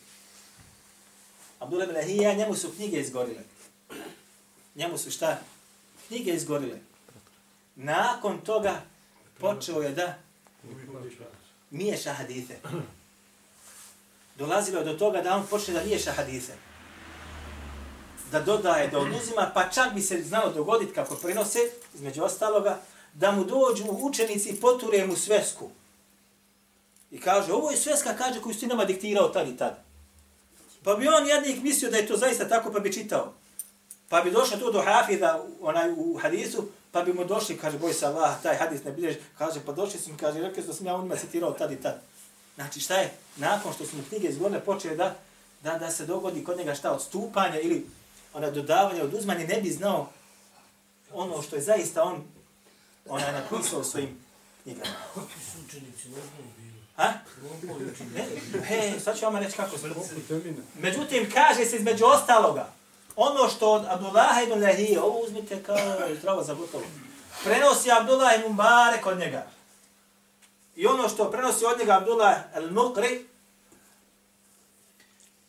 [1.60, 3.42] Abdullah ibn Lahija, njemu su knjige izgorile.
[4.74, 5.38] Njemu su šta?
[6.08, 6.78] Knjige izgorile.
[7.76, 8.82] Nakon toga
[9.38, 10.14] počeo je da
[11.70, 12.60] miješa hadite.
[14.36, 16.52] Dolazilo je do toga da on počne da miješa hadite.
[18.32, 21.58] Da dodaje, da oduzima, pa čak bi se znalo dogoditi kako prenose,
[21.94, 22.80] između ostaloga,
[23.14, 25.70] da mu dođu učenici i poture mu svesku.
[27.10, 29.89] I kaže, ovo je sveska, kaže, koju si ti nama diktirao tad i tad.
[30.84, 33.32] Pa bi on jednik mislio da je to zaista tako, pa bi čitao.
[34.08, 37.92] Pa bi došlo to do hafida onaj, u hadisu, pa bi mu došli, kaže, boj
[37.92, 39.18] se Allah, taj hadis ne bilježi.
[39.38, 41.72] kaže, pa došli su mi, kaže, rekli su da sam ja u njima citirao tad
[41.72, 42.02] i tad.
[42.54, 45.16] Znači šta je, nakon što su mu knjige izgorne, počeo da,
[45.62, 47.86] da, da se dogodi kod njega šta, odstupanja ili
[48.34, 50.10] ona dodavanja, oduzmanje, ne bi znao
[51.12, 52.24] ono što je zaista on
[53.08, 54.18] ona napisao svojim
[54.62, 54.94] knjigama.
[55.14, 56.79] Kakvi su učenici, normalno bili.
[57.00, 57.12] Ha?
[58.14, 58.26] Ne,
[58.64, 59.88] he, sad ću vam reći kako se.
[60.78, 62.72] Međutim, kaže se između ostaloga,
[63.16, 65.76] ono što od Abdullaha ibn Lahije, ovo uzmite kao
[66.18, 66.84] zdravo za gotovo,
[67.44, 69.46] prenosi Abdullah ibn Mubarak od njega.
[70.76, 73.24] I ono što prenosi od njega Abdullah al-Muqri,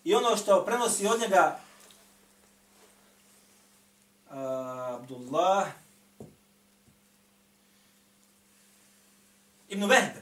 [0.03, 1.59] i ono što prenosi od njega
[4.29, 4.35] uh,
[4.95, 5.67] Abdullah
[9.69, 10.20] ibn Vehb,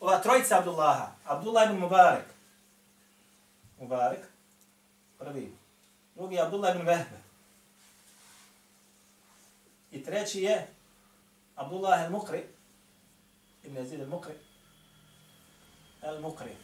[0.00, 2.24] ova trojica Abdullaha, Abdullah ibn Mubarak,
[3.80, 4.28] Mubarak,
[5.18, 5.52] prvi,
[6.14, 7.20] drugi je Abdullah ibn Vehbe,
[9.90, 10.66] i treći je
[11.56, 12.42] Abdullah al-Mukri,
[13.64, 14.34] ibn Yazid al-Mukri,
[16.02, 16.56] al-Mukri.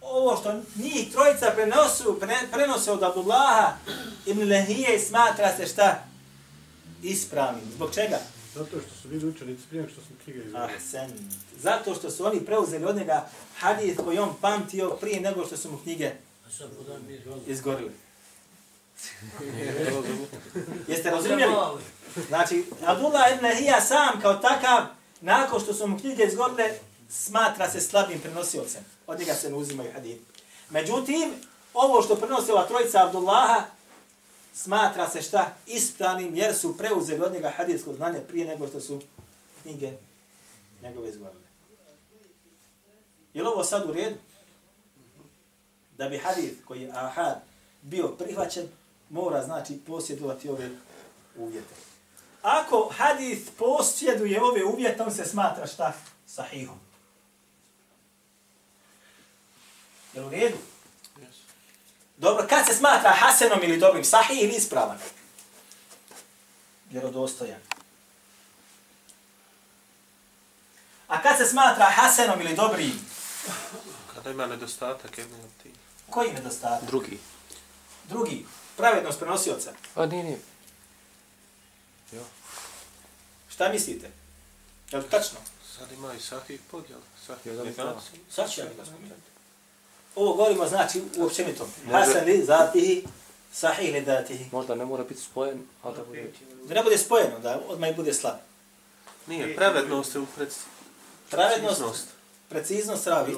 [0.00, 3.76] Ovo što njih trojica prenosu, pre, prenose od Abdullaha
[4.26, 6.04] ibn Lehije smatra se šta?
[7.02, 7.72] Ispravnim.
[7.74, 8.18] Zbog čega?
[8.56, 10.72] Zato što su bili učenici prije što smo knjige izgledali.
[10.72, 11.10] Ahsen.
[11.58, 15.70] Zato što su oni preuzeli od njega hadith koji on pamtio prije nego što su
[15.70, 16.12] mu knjige
[17.46, 17.90] izgorili.
[20.88, 21.54] Jeste razumjeli?
[22.28, 24.86] Znači, Abdullah ibn Lahija sam kao takav,
[25.20, 26.70] nakon što su mu knjige izgorile,
[27.08, 28.84] smatra se slabim prenosiocem.
[29.06, 30.22] Od njega se ne uzimaju hadith.
[30.70, 31.34] Međutim,
[31.74, 33.64] ovo što prenosi ova trojica Abdullaha,
[34.56, 35.54] smatra se šta?
[35.66, 39.00] Ispravnim, jer su preuzeli od njega hadijsko znanje prije nego što su
[39.62, 39.92] knjige
[40.82, 41.46] njegove izgovorile.
[43.34, 44.16] Je li ovo sad u redu?
[45.98, 47.40] Da bi hadith koji je ahad
[47.82, 48.68] bio prihvaćen,
[49.10, 50.70] mora znači posjedovati ove
[51.36, 51.74] uvjete.
[52.42, 55.92] Ako hadith posjeduje ove uvjete, on se smatra šta?
[56.26, 56.78] Sahihom.
[60.14, 60.56] Je u redu?
[62.18, 64.98] Dobro, kad se smatra hasenom ili dobrim, sahih ili ispravan?
[66.90, 67.60] Vjerodostojan.
[71.08, 72.92] A kad se smatra hasenom ili dobrim,
[74.14, 75.72] Kada ima nedostatak jednog od tih.
[76.10, 76.86] koji nedostatak?
[76.86, 77.18] Drugi.
[78.04, 79.72] Drugi, pravednost prenosioca.
[79.94, 80.38] A nije, nije.
[83.48, 84.10] Šta mislite?
[84.90, 85.38] Je li tačno?
[85.78, 87.02] Sad ima i sahih podjela.
[87.26, 87.76] Sahih Jedan nedaci.
[87.76, 88.00] prava.
[88.30, 89.35] Sad ću ja ga spomenuti.
[90.16, 91.66] Ovo govorimo znači uopćenitom.
[91.84, 93.04] Može- Hasan li zatihi,
[93.52, 94.44] sahih li datihi.
[94.52, 96.30] Možda ne mora biti spojen, ali da bude...
[96.64, 98.36] Da ne bude spojeno, da odmah i bude slab.
[99.26, 100.48] Nije, pravednost je u pred...
[101.30, 102.06] Pravednost, preciznost.
[102.48, 103.36] preciznost ravi.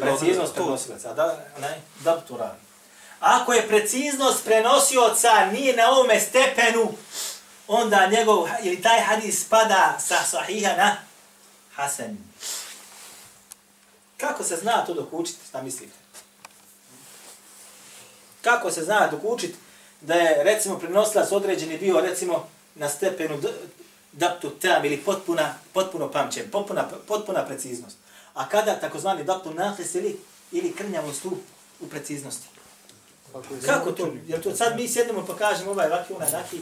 [0.00, 2.58] Preciznost prenosilaca, da, ne, da to radi.
[3.20, 6.92] Ako je preciznost prenosioca nije na ovome stepenu,
[7.68, 10.96] onda njegov, ili taj hadis spada sa sahiha na
[11.74, 12.18] hasan.
[14.16, 16.03] Kako se zna to dok učiti, šta mislite?
[18.44, 19.54] Kako se zna dok učiti
[20.00, 23.38] da je, recimo, prenosilac određeni bio, recimo, na stepenu
[24.12, 27.96] daptu tam ili potpuna, potpuno pamćen, potpuna, potpuna preciznost.
[28.34, 30.20] A kada takozvani daptu nahis ili,
[30.52, 31.30] ili krnjavost u,
[31.80, 32.46] u preciznosti.
[33.66, 34.12] Kako to?
[34.26, 36.60] Jer to sad mi sjednemo pa kažemo ovaj vaki, onaj vaki.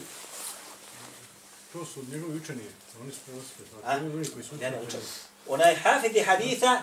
[1.72, 2.60] To su njegovi učeni.
[3.02, 3.68] Oni su prenosili.
[3.84, 3.96] A?
[3.96, 5.02] Oni koji su Ne, ne, učeni.
[5.48, 6.82] Onaj hafidi haditha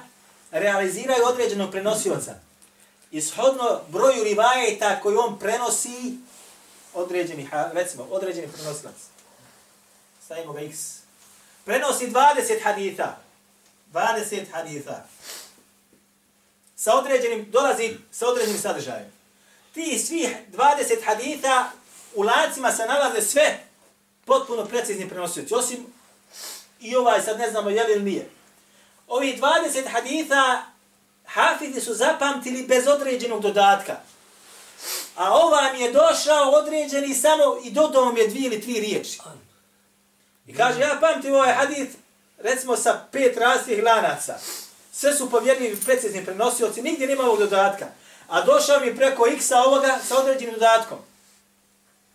[0.51, 2.48] realiziraju određenog prenosioca.
[3.11, 6.17] Ishodno broju rivajeta koji on prenosi
[6.93, 8.95] određeni, recimo, određeni prenosilac.
[10.25, 10.77] Stavimo ga x.
[11.65, 13.17] Prenosi 20 haditha.
[13.93, 15.03] 20 haditha.
[16.75, 19.11] Sa određenim, dolazi sa određenim sadržajem.
[19.73, 21.71] Ti svih 20 haditha
[22.15, 23.59] u lancima se nalaze sve
[24.25, 25.53] potpuno precizni prenosioci.
[25.53, 25.85] Osim
[26.79, 28.29] i ovaj sad ne znamo je li ili nije.
[29.07, 30.63] Ovi 20 haditha
[31.33, 33.95] hafizi su zapamtili bez određenog dodatka.
[35.15, 39.19] A ova mi je došao određeni samo i dodao mi je dvije ili tri riječi.
[40.47, 41.91] I kaže, ja pamtim ovaj hadith,
[42.37, 44.37] recimo sa pet različitih lanaca.
[44.91, 47.85] Sve su povjerljivi precizni prenosioci, nigdje nema ovog dodatka.
[48.27, 50.97] A došao mi preko x-a ovoga sa određenim dodatkom.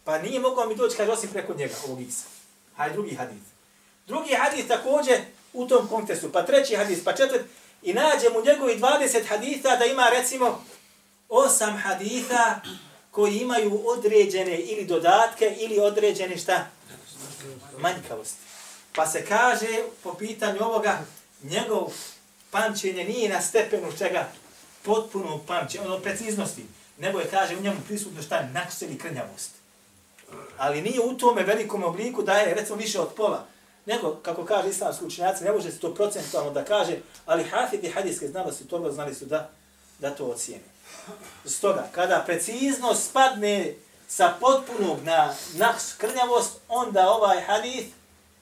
[0.04, 2.28] Pa nije mogao mi doći, kaže, osim preko njega, ovog x-a.
[2.76, 3.46] Hajde, drugi hadith.
[4.06, 5.18] Drugi hadis također
[5.52, 7.44] u tom kontekstu, pa treći hadis, pa četvrti,
[7.84, 10.64] i nađem u njegovi 20 hadisa da ima recimo
[11.28, 12.60] osam hadisa
[13.10, 16.66] koji imaju određene ili dodatke ili određene šta?
[17.78, 18.38] Manjkavosti.
[18.94, 20.98] Pa se kaže po pitanju ovoga,
[21.42, 21.92] njegov
[22.50, 24.28] pamćenje nije na stepenu čega
[24.82, 26.66] potpuno pamćenje, ono preciznosti,
[26.98, 29.50] nego je kaže u njemu prisutno šta nakos i krnjavost.
[30.58, 33.46] Ali nije u tome velikom obliku da je recimo više od pola.
[33.86, 38.28] Nego, kako kaže islamski učenjaci, ne može se to procentualno da kaže, ali hafidi hadijske
[38.28, 39.50] znanosti toga znali su da,
[39.98, 40.64] da to ocijene.
[41.44, 43.74] Stoga, kada precizno spadne
[44.08, 47.88] sa potpunog na na krnjavost, onda ovaj hadith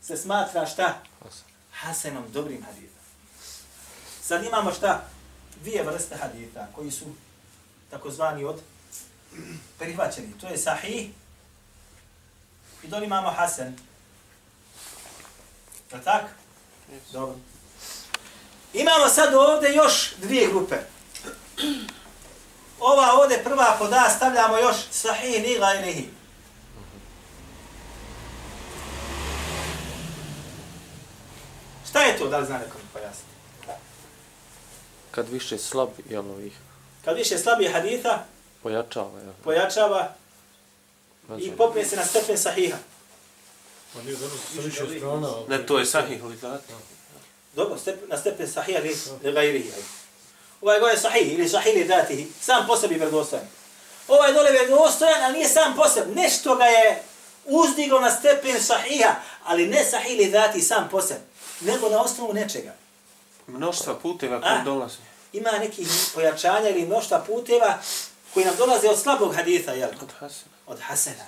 [0.03, 1.03] se smatra šta?
[1.73, 3.03] Hasenom, dobrim hadithom.
[4.23, 5.05] Sad imamo šta?
[5.61, 7.05] Dvije vrste haditha koji su
[7.91, 8.61] takozvani od
[9.79, 10.39] prihvaćeni.
[10.41, 11.11] To je sahih
[12.83, 13.77] i doli imamo hasen.
[15.95, 16.25] Je tak?
[17.13, 17.35] Dobro.
[18.73, 20.77] Imamo sad ovdje još dvije grupe.
[22.81, 26.09] Ova ovdje prva poda stavljamo još sahih li gajrihi.
[31.89, 33.33] Šta je to, da li zna neko mi pojasniti?
[35.11, 36.53] Kad više slab, jel ovih,
[37.05, 38.19] Kad više slabije haditha,
[38.63, 39.33] pojačava, jel?
[39.45, 40.09] pojačava
[41.23, 42.77] i Znači, popne se na stepen sahiha.
[43.95, 45.29] Pa nije dobro sa više strana.
[45.29, 46.61] ali- Ne, to je sahih li zat.
[47.53, 49.73] Dobro, step, na stepen sahiha li, li gajrihi.
[50.61, 53.45] Ovaj gore je sahih ili sahih li datihi, sam po sebi vjerodostojan.
[54.09, 56.15] Ovaj dole je vjerodostojan, ali nije sam po sebi.
[56.15, 57.03] Nešto ga je
[57.45, 61.21] uzdiglo na stepen sahiha, ali ne sahih li dati sam po sebi,
[61.61, 62.75] nego na osnovu nečega.
[63.47, 64.97] Mnoštva puteva koji dolaze.
[65.33, 67.79] Ima nekih pojačanja ili mnošta puteva
[68.35, 69.89] koji nam dolaze od slabog haditha, jel?
[70.03, 70.53] Od Hasana.
[70.67, 71.25] Od Hasena.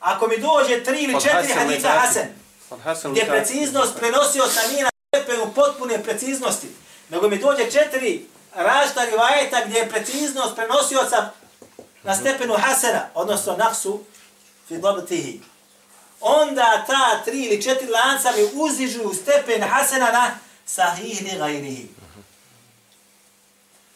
[0.00, 1.98] Ako mi dođe tri ili četiri Hasana haditha Zati.
[1.98, 6.68] Hasan, Hasana gdje preciznost prenosio sam nije na stepenu potpune preciznosti,
[7.08, 11.30] nego mi dođe četiri različita rivajeta gdje je preciznost prenosioca
[12.02, 14.00] na stepenu Hasena, odnosno nafsu
[14.68, 15.40] fi dobtihi.
[16.20, 20.30] Onda ta tri ili četiri lanca mi uzižu stepen Hasena na
[20.66, 21.88] sahih li gajrihi.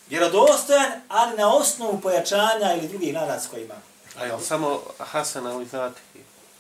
[0.09, 3.75] Vjerodostojan, ali na osnovu pojačanja ili drugih lanac koji ima.
[4.18, 6.00] A jel samo Hasana li zati?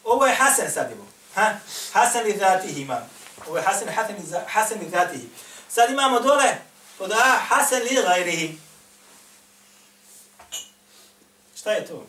[0.04, 1.08] Ovo je Hasan sad imamo.
[1.34, 1.54] Ha?
[1.92, 3.00] Hasan li zatihi ima.
[3.46, 5.28] Ovo je Hasan, Hasan, Hasan li zatihi.
[5.68, 6.56] Sad imamo dole
[6.98, 8.58] od A, Hasan li gajrihi.
[11.56, 12.06] Šta je to?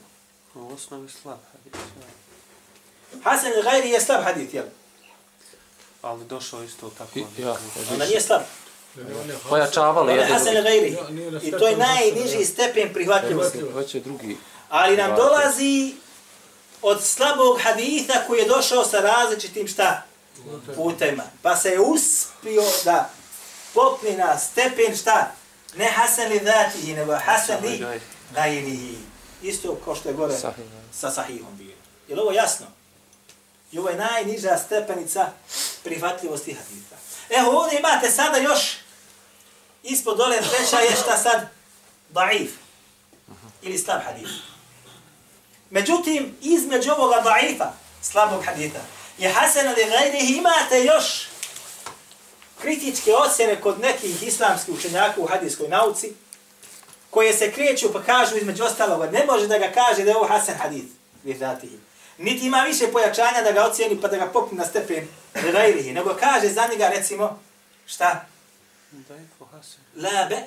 [0.55, 1.81] U osnovi slab hadis.
[3.23, 4.65] Hasan li gajrihi je slab hadith, jel?
[6.01, 7.19] Ali došao isto tako.
[7.19, 7.55] I- ja,
[7.91, 8.41] Onda nije slab.
[9.49, 10.61] Pojačavali jedan Hasan drugi.
[10.63, 10.95] gajrihi.
[10.95, 13.61] Ja, nije na I to je najniži stepen prihvatljivosti.
[13.73, 14.37] Hoće drugi.
[14.69, 15.93] Ali nam dolazi
[16.81, 20.03] od slabog haditha koji je došao sa različitim šta?
[20.75, 21.23] Putema.
[21.41, 23.09] Pa se je uspio da
[23.73, 25.31] popne na stepen šta?
[25.75, 28.01] Ne Hasan li dhatihi, nego Hasan li Gajri.
[28.31, 28.97] gajrihi.
[29.41, 30.33] Isto kao što je gore
[30.91, 31.75] sa sahihom bio.
[32.07, 32.65] Je li ovo jasno?
[33.71, 35.27] I ovo je najniža stepenica
[35.83, 36.95] prihvatljivosti haditha.
[37.29, 38.77] Evo ovdje imate sada još
[39.83, 41.47] ispod dole treća je šta sad?
[42.09, 42.51] Daif.
[43.61, 44.31] Ili slab hadith.
[45.69, 48.79] Međutim, između ovoga daifa, slabog hadita,
[49.17, 51.27] je Hasan ali gajrihi imate još
[52.61, 56.13] kritičke ocjene kod nekih islamskih učenjaka u hadijskoj nauci,
[57.09, 60.27] koje se kreću pa kažu između ostaloga, ne može da ga kaže da je ovo
[60.27, 60.91] Hasan hadith,
[61.23, 61.79] virdatihi.
[62.17, 66.15] Niti ima više pojačanja da ga ocjeni pa da ga popne na stepen gajrihi, nego
[66.19, 67.39] kaže za njega recimo,
[67.85, 68.25] šta?
[68.91, 69.27] Da je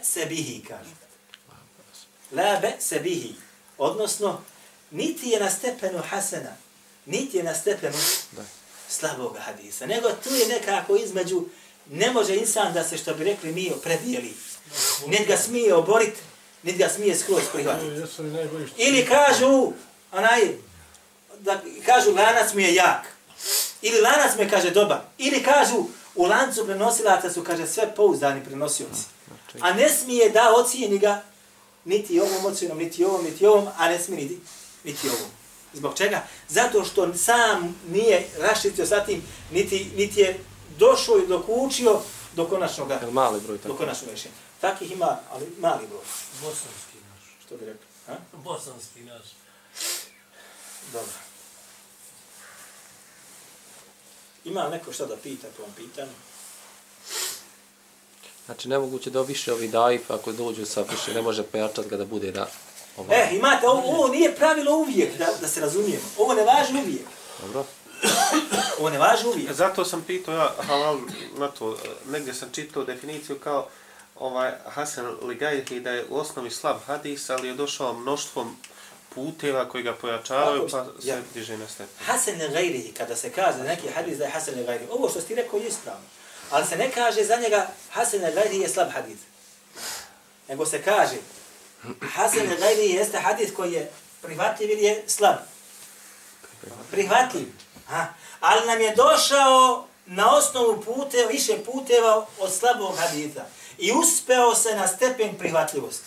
[0.04, 0.90] se La bihi, kaže.
[2.33, 3.35] La be'se bihi.
[3.78, 4.40] Odnosno,
[4.90, 6.57] niti je na stepenu Hasana,
[7.07, 7.98] niti je na stepenu
[8.88, 11.44] slabog hadisa, nego tu je nekako između,
[11.90, 14.35] ne može insan da se, što bi rekli mi, predijeli.
[15.07, 16.14] Niti ga smije oborit,
[16.62, 17.87] niti ga smije skroz prihvatiti.
[18.77, 19.72] Ili kažu,
[20.12, 20.40] onaj,
[21.38, 23.07] da kažu lanac mi je jak.
[23.83, 25.01] Ili lanac mi je, kaže, dobar.
[25.18, 29.03] Ili kažu, u lancu prenosilaca su, kaže, sve pouzdani prenosioci.
[29.27, 31.22] Znači, A ne smije da ocijeni ga
[31.85, 34.38] niti ovom ocjenom, niti ovom, niti ovom, a ne smije niti,
[34.88, 35.31] niti ovom.
[35.72, 36.27] Zbog čega?
[36.48, 39.22] Zato što sam nije raščitio sa tim,
[39.53, 40.40] niti, niti je
[40.79, 42.01] došao i dokučio
[42.37, 43.77] do konačnog, mali broj do tako?
[43.77, 44.35] konačnog rješenja.
[44.61, 46.05] Takih ima, ali mali broj,
[46.42, 47.22] Bosanski naš.
[47.46, 47.87] što bi rekli.
[48.07, 48.16] Ha?
[48.33, 49.27] Bosanski naš.
[50.92, 51.12] Dobro.
[54.44, 56.12] Ima neko šta da pita po ovom pitanju?
[58.46, 62.05] Znači, nemoguće da više ovi daif, ako dođu sa više, ne može pojačati ga da
[62.05, 62.46] bude na
[62.98, 63.20] ovaj.
[63.20, 66.04] E, imate, ovo, ovo nije pravilo uvijek, da, da se razumijemo.
[66.18, 67.06] Ovo ne važi uvijek.
[67.42, 67.64] Dobro?
[68.78, 69.52] Ovo ne važi uvijek.
[69.52, 70.98] Zato sam pitao ja halal
[71.38, 73.68] na to, negdje sam čitao definiciju kao
[74.16, 78.56] ovaj Hasan Ligajhi da je u osnovi slab hadis, ali je došao mnoštvom
[79.14, 81.16] puteva koji ga pojačavaju, pa se ja.
[81.34, 82.06] diže na stepen.
[82.06, 85.58] Hasan gajrihi, kada se kaže neki hadis da je Hasan gajrihi, ovo što ti rekao
[85.58, 86.04] je ispravno.
[86.50, 89.18] Ali se ne kaže za njega Hasan gajrihi je slab hadis.
[90.48, 91.16] Nego se kaže
[92.14, 93.90] Hasan al-Gajri jeste hadis koji je
[94.22, 95.36] prihvatljiv ili je slab.
[96.90, 97.46] Prihvatljiv.
[97.86, 98.07] Ha?
[98.40, 103.44] Ali nam je došao na osnovu puteva, više puteva od slabog haditha.
[103.78, 106.07] I uspeo se na stepen prihvatljivosti.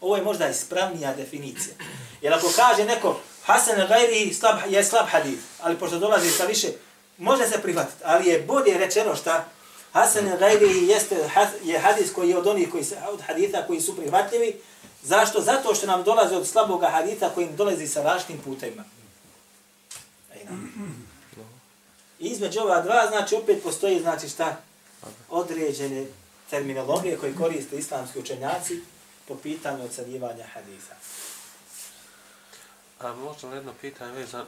[0.00, 1.74] Ovo je možda ispravnija definicija.
[2.22, 6.68] Jer ako kaže neko Hasan al-Gajri slab, je slab hadith, ali pošto dolazi sa više,
[7.18, 9.44] može se prihvatiti, ali je bolje rečeno šta
[9.92, 11.16] Hasan al-Gajri jeste
[11.62, 14.60] je hadis koji je od onih koji se, od haditha koji su prihvatljivi.
[15.04, 15.40] Zašto?
[15.40, 18.84] Zato što nam dolaze od slabog hadita koji im dolazi sa različitim putevima.
[20.34, 20.38] E,
[22.18, 24.56] I između ova dva, znači, opet postoji, znači, šta?
[25.30, 26.06] Određene
[26.50, 28.80] terminologije koje koriste islamski učenjaci
[29.28, 30.94] po pitanju ocjenjivanja hadisa.
[33.00, 34.44] A možda jedno pitanje vezano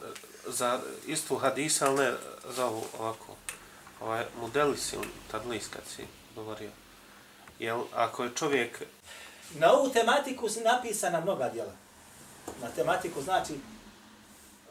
[0.47, 2.13] za istu hadisa, ali ne
[2.55, 3.35] za ovu ovako.
[4.01, 6.03] ovaj, modeli on tadlis kad si
[6.35, 6.69] govorio.
[7.59, 8.81] Jel, ako je čovjek,
[9.55, 11.73] Na ovu tematiku su napisana mnoga djela.
[12.61, 13.53] Na tematiku znači,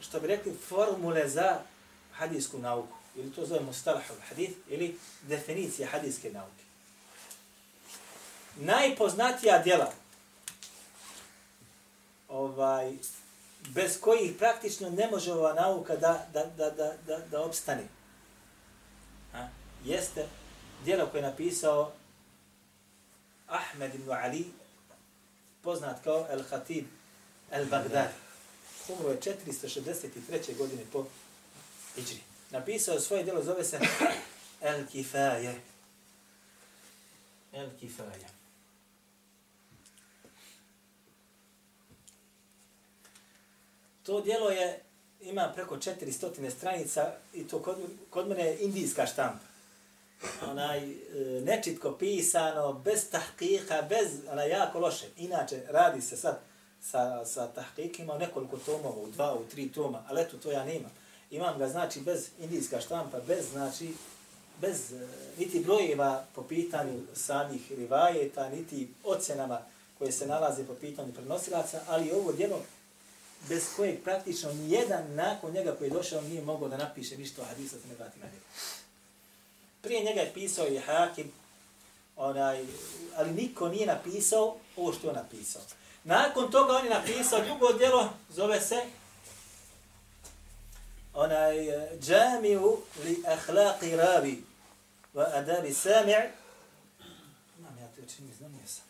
[0.00, 1.58] što bi rekli, formule za
[2.12, 2.96] hadijsku nauku.
[3.16, 6.62] Ili to zove mustalahul hadith, ili definicija hadijske nauke.
[8.56, 9.92] Najpoznatija djela,
[12.28, 12.94] ovaj,
[13.68, 17.88] bez kojih praktično ne može ova nauka da, da, da, da, da, da opstane,
[19.34, 19.48] a,
[19.84, 20.26] jeste
[20.84, 21.92] djelo koje je napisao
[23.46, 24.44] Ahmed ibn Ali,
[25.66, 26.86] poznat kao El Khatib
[27.50, 28.10] El Bagdad.
[28.88, 30.56] Umro je 463.
[30.58, 31.06] godine po
[31.96, 32.20] Iđri.
[32.50, 33.78] Napisao svoje djelo, zove se
[34.60, 35.60] El Kifaje.
[37.52, 38.28] El Kifaje.
[44.02, 44.80] To djelo je,
[45.20, 47.76] ima preko 400 stranica i to kod,
[48.10, 49.45] kod mene je indijska štampa.
[50.50, 50.94] Onaj, e,
[51.44, 55.06] nečitko pisano, bez tahkika, bez, onaj, jako loše.
[55.16, 56.40] Inače, radi se sad
[56.82, 60.64] sa, sa tahkikima u nekoliko tomova, u dva, u tri toma, ali eto, to ja
[60.64, 60.90] nemam.
[61.30, 63.94] Imam ga, znači, bez indijska štampa, bez, znači,
[64.60, 65.06] bez e,
[65.38, 69.60] niti brojeva po pitanju samih rivajeta, niti ocjenama
[69.98, 72.62] koje se nalaze po pitanju prenosilaca, ali ovo djelo
[73.48, 77.44] bez kojeg praktično nijedan nakon njega koji je došao nije mogao da napiše ništa o
[77.44, 78.44] hadisa se ne vrati na njega.
[79.86, 81.32] Prije njega je pisao i Hakim,
[82.16, 82.64] onaj,
[83.16, 85.62] ali niko nije napisao ovo što je on napisao.
[86.04, 88.82] Nakon toga on je napisao drugo djelo, zove se
[91.14, 91.56] onaj
[92.00, 94.44] džamiju li ahlaqi ravi
[95.14, 96.30] wa adabi sami'
[97.58, 98.84] Imam ja to čini, znam jesam.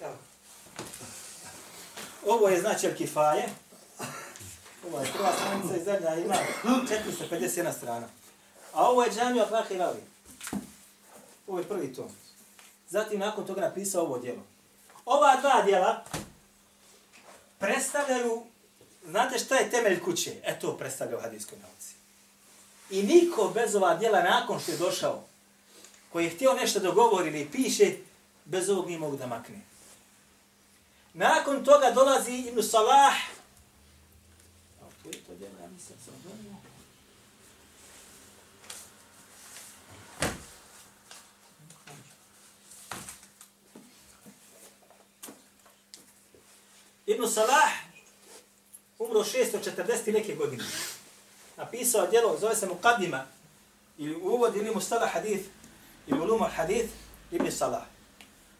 [0.00, 0.16] Evo.
[2.26, 3.48] Ovo je znači Al-Kifaje.
[4.88, 6.34] Ovo je prva stranica i zadnja ima
[6.64, 8.08] 451 strana.
[8.72, 10.00] A ovo je džamija Ahlaqi ravi.
[11.46, 12.08] Ovo je prvi tom.
[12.88, 14.42] Zatim nakon toga napisao ovo djelo.
[15.04, 16.04] Ova dva djela
[17.58, 18.42] predstavljaju,
[19.06, 20.34] znate šta je temelj kuće?
[20.44, 21.94] E to predstavlja u hadijskoj nauci.
[22.90, 25.24] I niko bez ova djela nakon što je došao,
[26.12, 27.96] koji je htio nešto dogovori ili piše,
[28.44, 29.60] bez ovog nije mogu da makne.
[31.14, 33.14] Nakon toga dolazi Ibn Salah.
[34.80, 36.68] A, to je to djelo, ja mislim, sam donio.
[47.08, 47.72] Ibn Salah
[48.98, 50.64] umro 640 neke godine.
[51.56, 53.22] Napisao djelo, zove se Muqaddima,
[53.98, 55.44] ili uvod ili Mustalah hadith,
[56.06, 56.88] ili Uluma hadith,
[57.30, 57.82] Ibn Salah.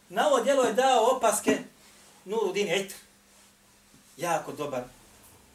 [0.08, 1.58] Na ovo djelo je dao opaske
[2.24, 2.94] Nuruddin Itr,
[4.16, 4.82] jako dobar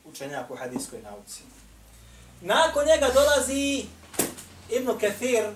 [0.06, 1.41] učenjak u hadijskoj nauci.
[2.41, 3.86] Nakon njega dolazi
[4.70, 5.50] Ibn Kathir,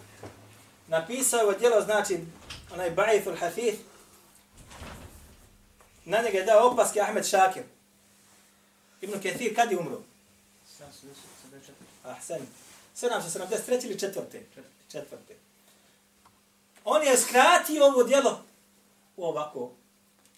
[0.88, 2.20] napisao je djelo, znači,
[2.74, 3.80] onaj Ba'ithul Hafith,
[6.08, 7.64] na njega je dao opaske Ahmed Šakir.
[9.02, 10.02] Ibn Kathir kad je umro?
[12.04, 12.40] Ahsan.
[12.96, 13.86] 773.
[13.86, 14.42] ili četvrte?
[14.92, 15.36] Četvrte.
[16.86, 18.44] On je skratio ovo djelo
[19.18, 19.72] u ovako,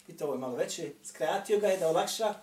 [0.07, 2.34] i to ovo je malo veće, skratio ga je da olakša,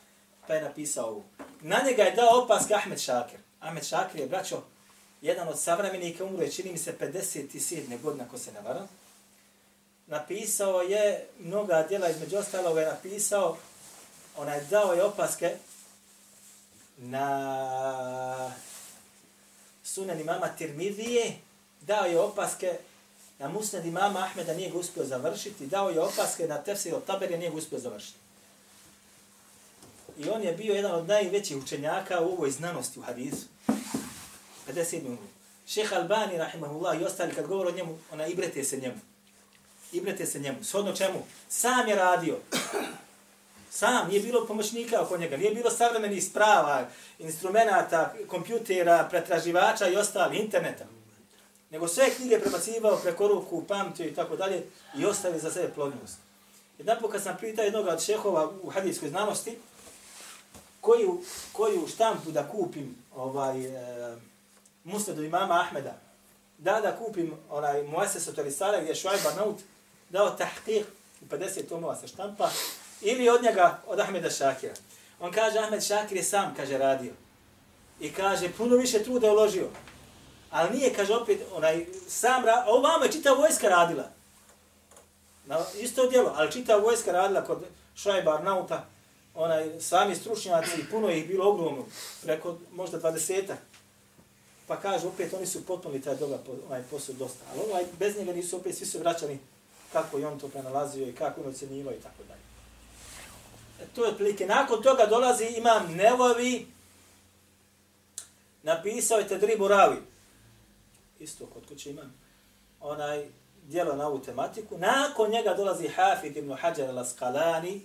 [0.47, 1.25] pa je napisao ovo.
[1.61, 3.39] Na njega je dao opaske Ahmed Šakir.
[3.61, 4.63] Ahmed Šakir je, braćo,
[5.21, 8.03] jedan od savremenika umro je, čini mi se, 57.
[8.03, 8.89] godina, ako se ne varam
[10.07, 13.57] napisao je mnoga djela, između ostalog je napisao,
[14.37, 15.57] onaj dao je opaske
[16.97, 18.53] na
[19.85, 21.33] sunan imama Tirmidije,
[21.81, 22.79] dao je opaske
[23.39, 27.39] na musnad imama Ahmeda, nije ga uspio završiti, dao je opaske na tefsir od Taberija,
[27.39, 28.19] nije ga uspio završiti.
[30.19, 33.47] I on je bio jedan od najvećih učenjaka u ovoj znanosti u hadisu.
[34.69, 35.17] 57.
[35.67, 39.01] Šeha Albani, rahimahullah, i ostali, kad govore o njemu, ona ibrete se njemu
[39.93, 40.65] ibrete se njemu.
[40.65, 41.23] Shodno čemu?
[41.49, 42.37] Sam je radio.
[43.71, 50.39] Sam, nije bilo pomoćnika oko njega, nije bilo savremenih sprava, instrumenta, kompjutera, pretraživača i ostali,
[50.39, 50.85] interneta.
[51.71, 54.63] Nego sve knjige prebacivao preko ruku, pamtio i tako dalje
[54.99, 56.19] i ostavio za sebe plodnost.
[56.79, 59.59] Jedan put kad sam pitao jednog od šehova u hadijskoj znanosti,
[60.81, 61.21] koju,
[61.53, 64.17] koju štampu da kupim ovaj, e,
[64.85, 65.95] musnedu imama Ahmeda,
[66.59, 69.57] da da kupim onaj Muases od gdje je Šuajba Naut
[70.17, 70.85] dao tahqiq
[71.31, 72.51] 50 tomova se štampa
[73.01, 74.75] ili od njega, od Ahmeda Šakira.
[75.21, 77.13] On kaže, Ahmed Šakir je sam, kaže, radio.
[78.01, 79.69] I kaže, puno više truda uložio.
[80.51, 84.11] Ali nije, kaže, opet, onaj, sam, ra a ovamo je čita vojska radila.
[85.47, 87.65] Na isto djelo, ali čita vojska radila kod
[87.97, 88.85] Šuajba Arnauta,
[89.35, 91.85] onaj, sami stručnjaci, puno ih bilo ogromno,
[92.23, 93.59] preko možda dvadesetak,
[94.67, 96.39] pa kaže opet oni su potpunili taj doga
[96.69, 97.45] onaj posao dosta.
[97.53, 99.39] Ali ovaj, bez njega nisu opet svi su vraćali
[99.93, 102.41] kako je on to prenalazio i kako on ocjenjivao i tako dalje.
[103.81, 104.47] E, to je otprilike.
[104.47, 106.67] Nakon toga dolazi imam Nevovi,
[108.63, 109.97] napisao je Tedribu Ravi.
[111.19, 112.15] Isto kod kuće imam.
[112.81, 113.27] Onaj
[113.63, 114.79] dijelo na ovu tematiku.
[114.79, 117.81] Nakon njega dolazi Hafid ibn Hajar al-Asqalani,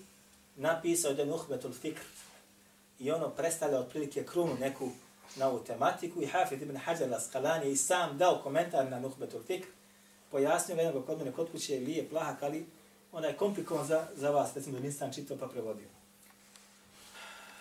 [0.55, 2.01] napisao je Nuhbetul Fikr.
[2.99, 4.89] I ono predstavlja otprilike krunu neku
[5.35, 6.21] na ovu tematiku.
[6.21, 9.67] I Hafid ibn Hajar al-Asqalani je i sam dao komentar na Nuhbetul Fikr.
[10.31, 12.65] Pojasnio ga jednog kod mene kod kuće, lije, plahak, ali
[13.11, 15.87] ona je komplikovan za, za vas, recimo da nisam čitao pa prevodio.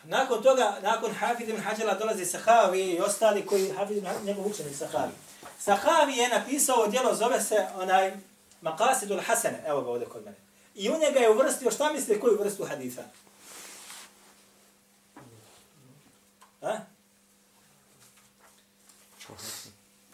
[0.05, 4.47] Nakon toga, nakon Hafid ibn Hađala dolazi Sahavi i ostali koji, Hafid ibn Hađala, njegov
[4.47, 5.13] učenik Sahavi.
[5.59, 8.13] Sahavi je napisao djelo, zove se onaj
[8.63, 10.37] Maqasidul Hasene, evo ga ovdje kod mene.
[10.75, 13.03] I u njega je uvrstio, šta mislite koju vrstu hadisa?
[16.63, 16.79] A?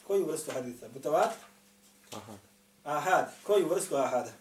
[0.07, 0.89] Koju vrstu hadisa?
[0.89, 1.31] Butavat?
[2.13, 2.46] Aha.
[2.87, 3.33] Ahad.
[3.43, 4.33] Koju vrstu ahada?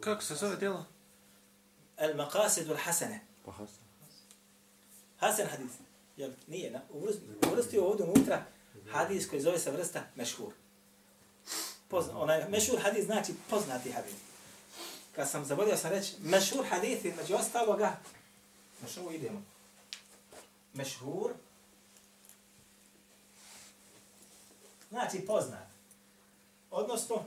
[0.00, 0.84] Kako se zove djelo?
[1.96, 3.20] El Maqasidul Hasane.
[3.44, 3.84] Pa Hasan.
[5.16, 5.72] Hasan hadis.
[6.16, 6.80] Jel, nije, na,
[7.52, 8.44] uvrstio ovdje unutra
[8.90, 10.52] hadis koji zove se vrsta mešhur.
[11.88, 14.14] Pozna, onaj, mešhur hadis znači poznati hadis.
[15.14, 17.96] Kad sam zabodio sam reći, mešhur hadis, među ostaloga,
[18.82, 19.42] na što idemo?
[20.74, 21.32] Mešhur,
[24.92, 25.66] znači poznat.
[26.70, 27.24] Odnosno,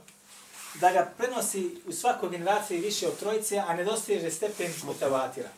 [0.80, 5.48] da ga prenosi u svakoj generaciji više od trojice, a ne dostiže stepen mutavatira.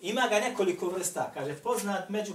[0.00, 2.32] Ima ga nekoliko vrsta, kaže, poznat među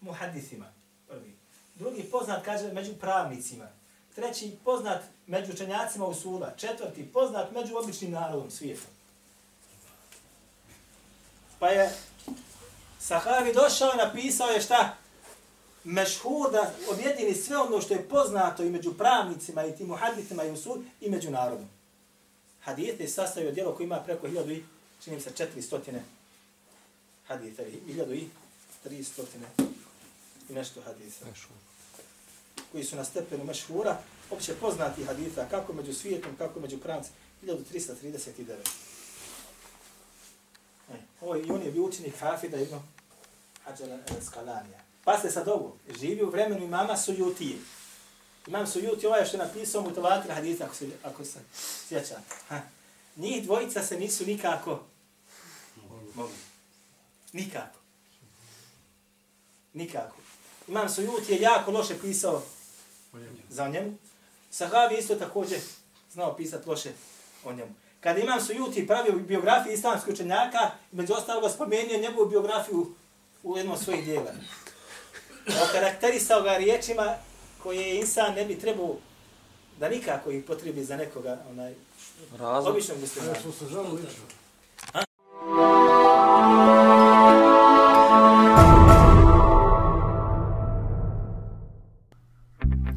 [0.00, 0.64] muhadisima,
[1.08, 1.36] prvi.
[1.74, 3.68] Drugi poznat, kaže, među pravnicima.
[4.14, 6.54] Treći poznat među učenjacima u suda.
[6.56, 8.90] Četvrti poznat među običnim narodom svijetom.
[11.58, 11.92] Pa je
[13.00, 14.96] Sahavi došao i napisao je šta?
[15.84, 20.50] Mešhur da objedini sve ono što je poznato i među pravnicima i tim muhadisima i
[20.50, 21.68] u sud i među narodom.
[22.60, 24.64] Hadijete je sastavio djelo koji ima preko hiljadu i,
[25.04, 26.02] činim se, četiri stotine
[27.26, 28.28] haditha, hiljadu i
[28.82, 29.46] tri stotine
[30.48, 31.26] i nešto haditha.
[32.72, 33.98] Koji su na stepenu mešhura,
[34.30, 38.54] opće poznati haditha, kako među svijetom, kako među pravnicima, 1339.
[40.90, 42.82] E, ovo je, i on je bio učenik Hafida jedno
[43.64, 44.87] Hadžala Skalanija.
[45.08, 47.58] Pa sad ovo, živi u vremenu imama Sujutije.
[48.46, 51.38] Imam Sujuti, ovaj što je napisao mu tovatir hadita, ako se, ako se
[51.88, 52.20] sjeća.
[52.48, 52.60] Ha.
[53.16, 54.80] Njih dvojica se nisu nikako
[56.14, 56.34] mogli.
[57.32, 57.78] Nikako.
[59.72, 60.16] Nikako.
[60.68, 62.42] Imam Sujuti je jako loše pisao
[63.48, 63.94] za njemu.
[64.50, 65.60] Sahavi isto također
[66.12, 66.92] znao pisati loše
[67.44, 67.74] o njemu.
[68.00, 72.94] Kada Imam Sujuti pravio biografiju islamskog učenjaka, među ostalog spomenuo njegovu biografiju
[73.42, 74.32] u jednom svojih dijela
[75.68, 77.14] okarakterisao ga riječima
[77.62, 78.96] koje insan ne bi trebao
[79.80, 81.74] da nikako ih potrebi za nekoga onaj
[82.38, 82.72] Razum.
[82.72, 83.28] običnog muslima.
[83.28, 84.02] Ja smo se žalili.
[84.92, 85.04] Ha?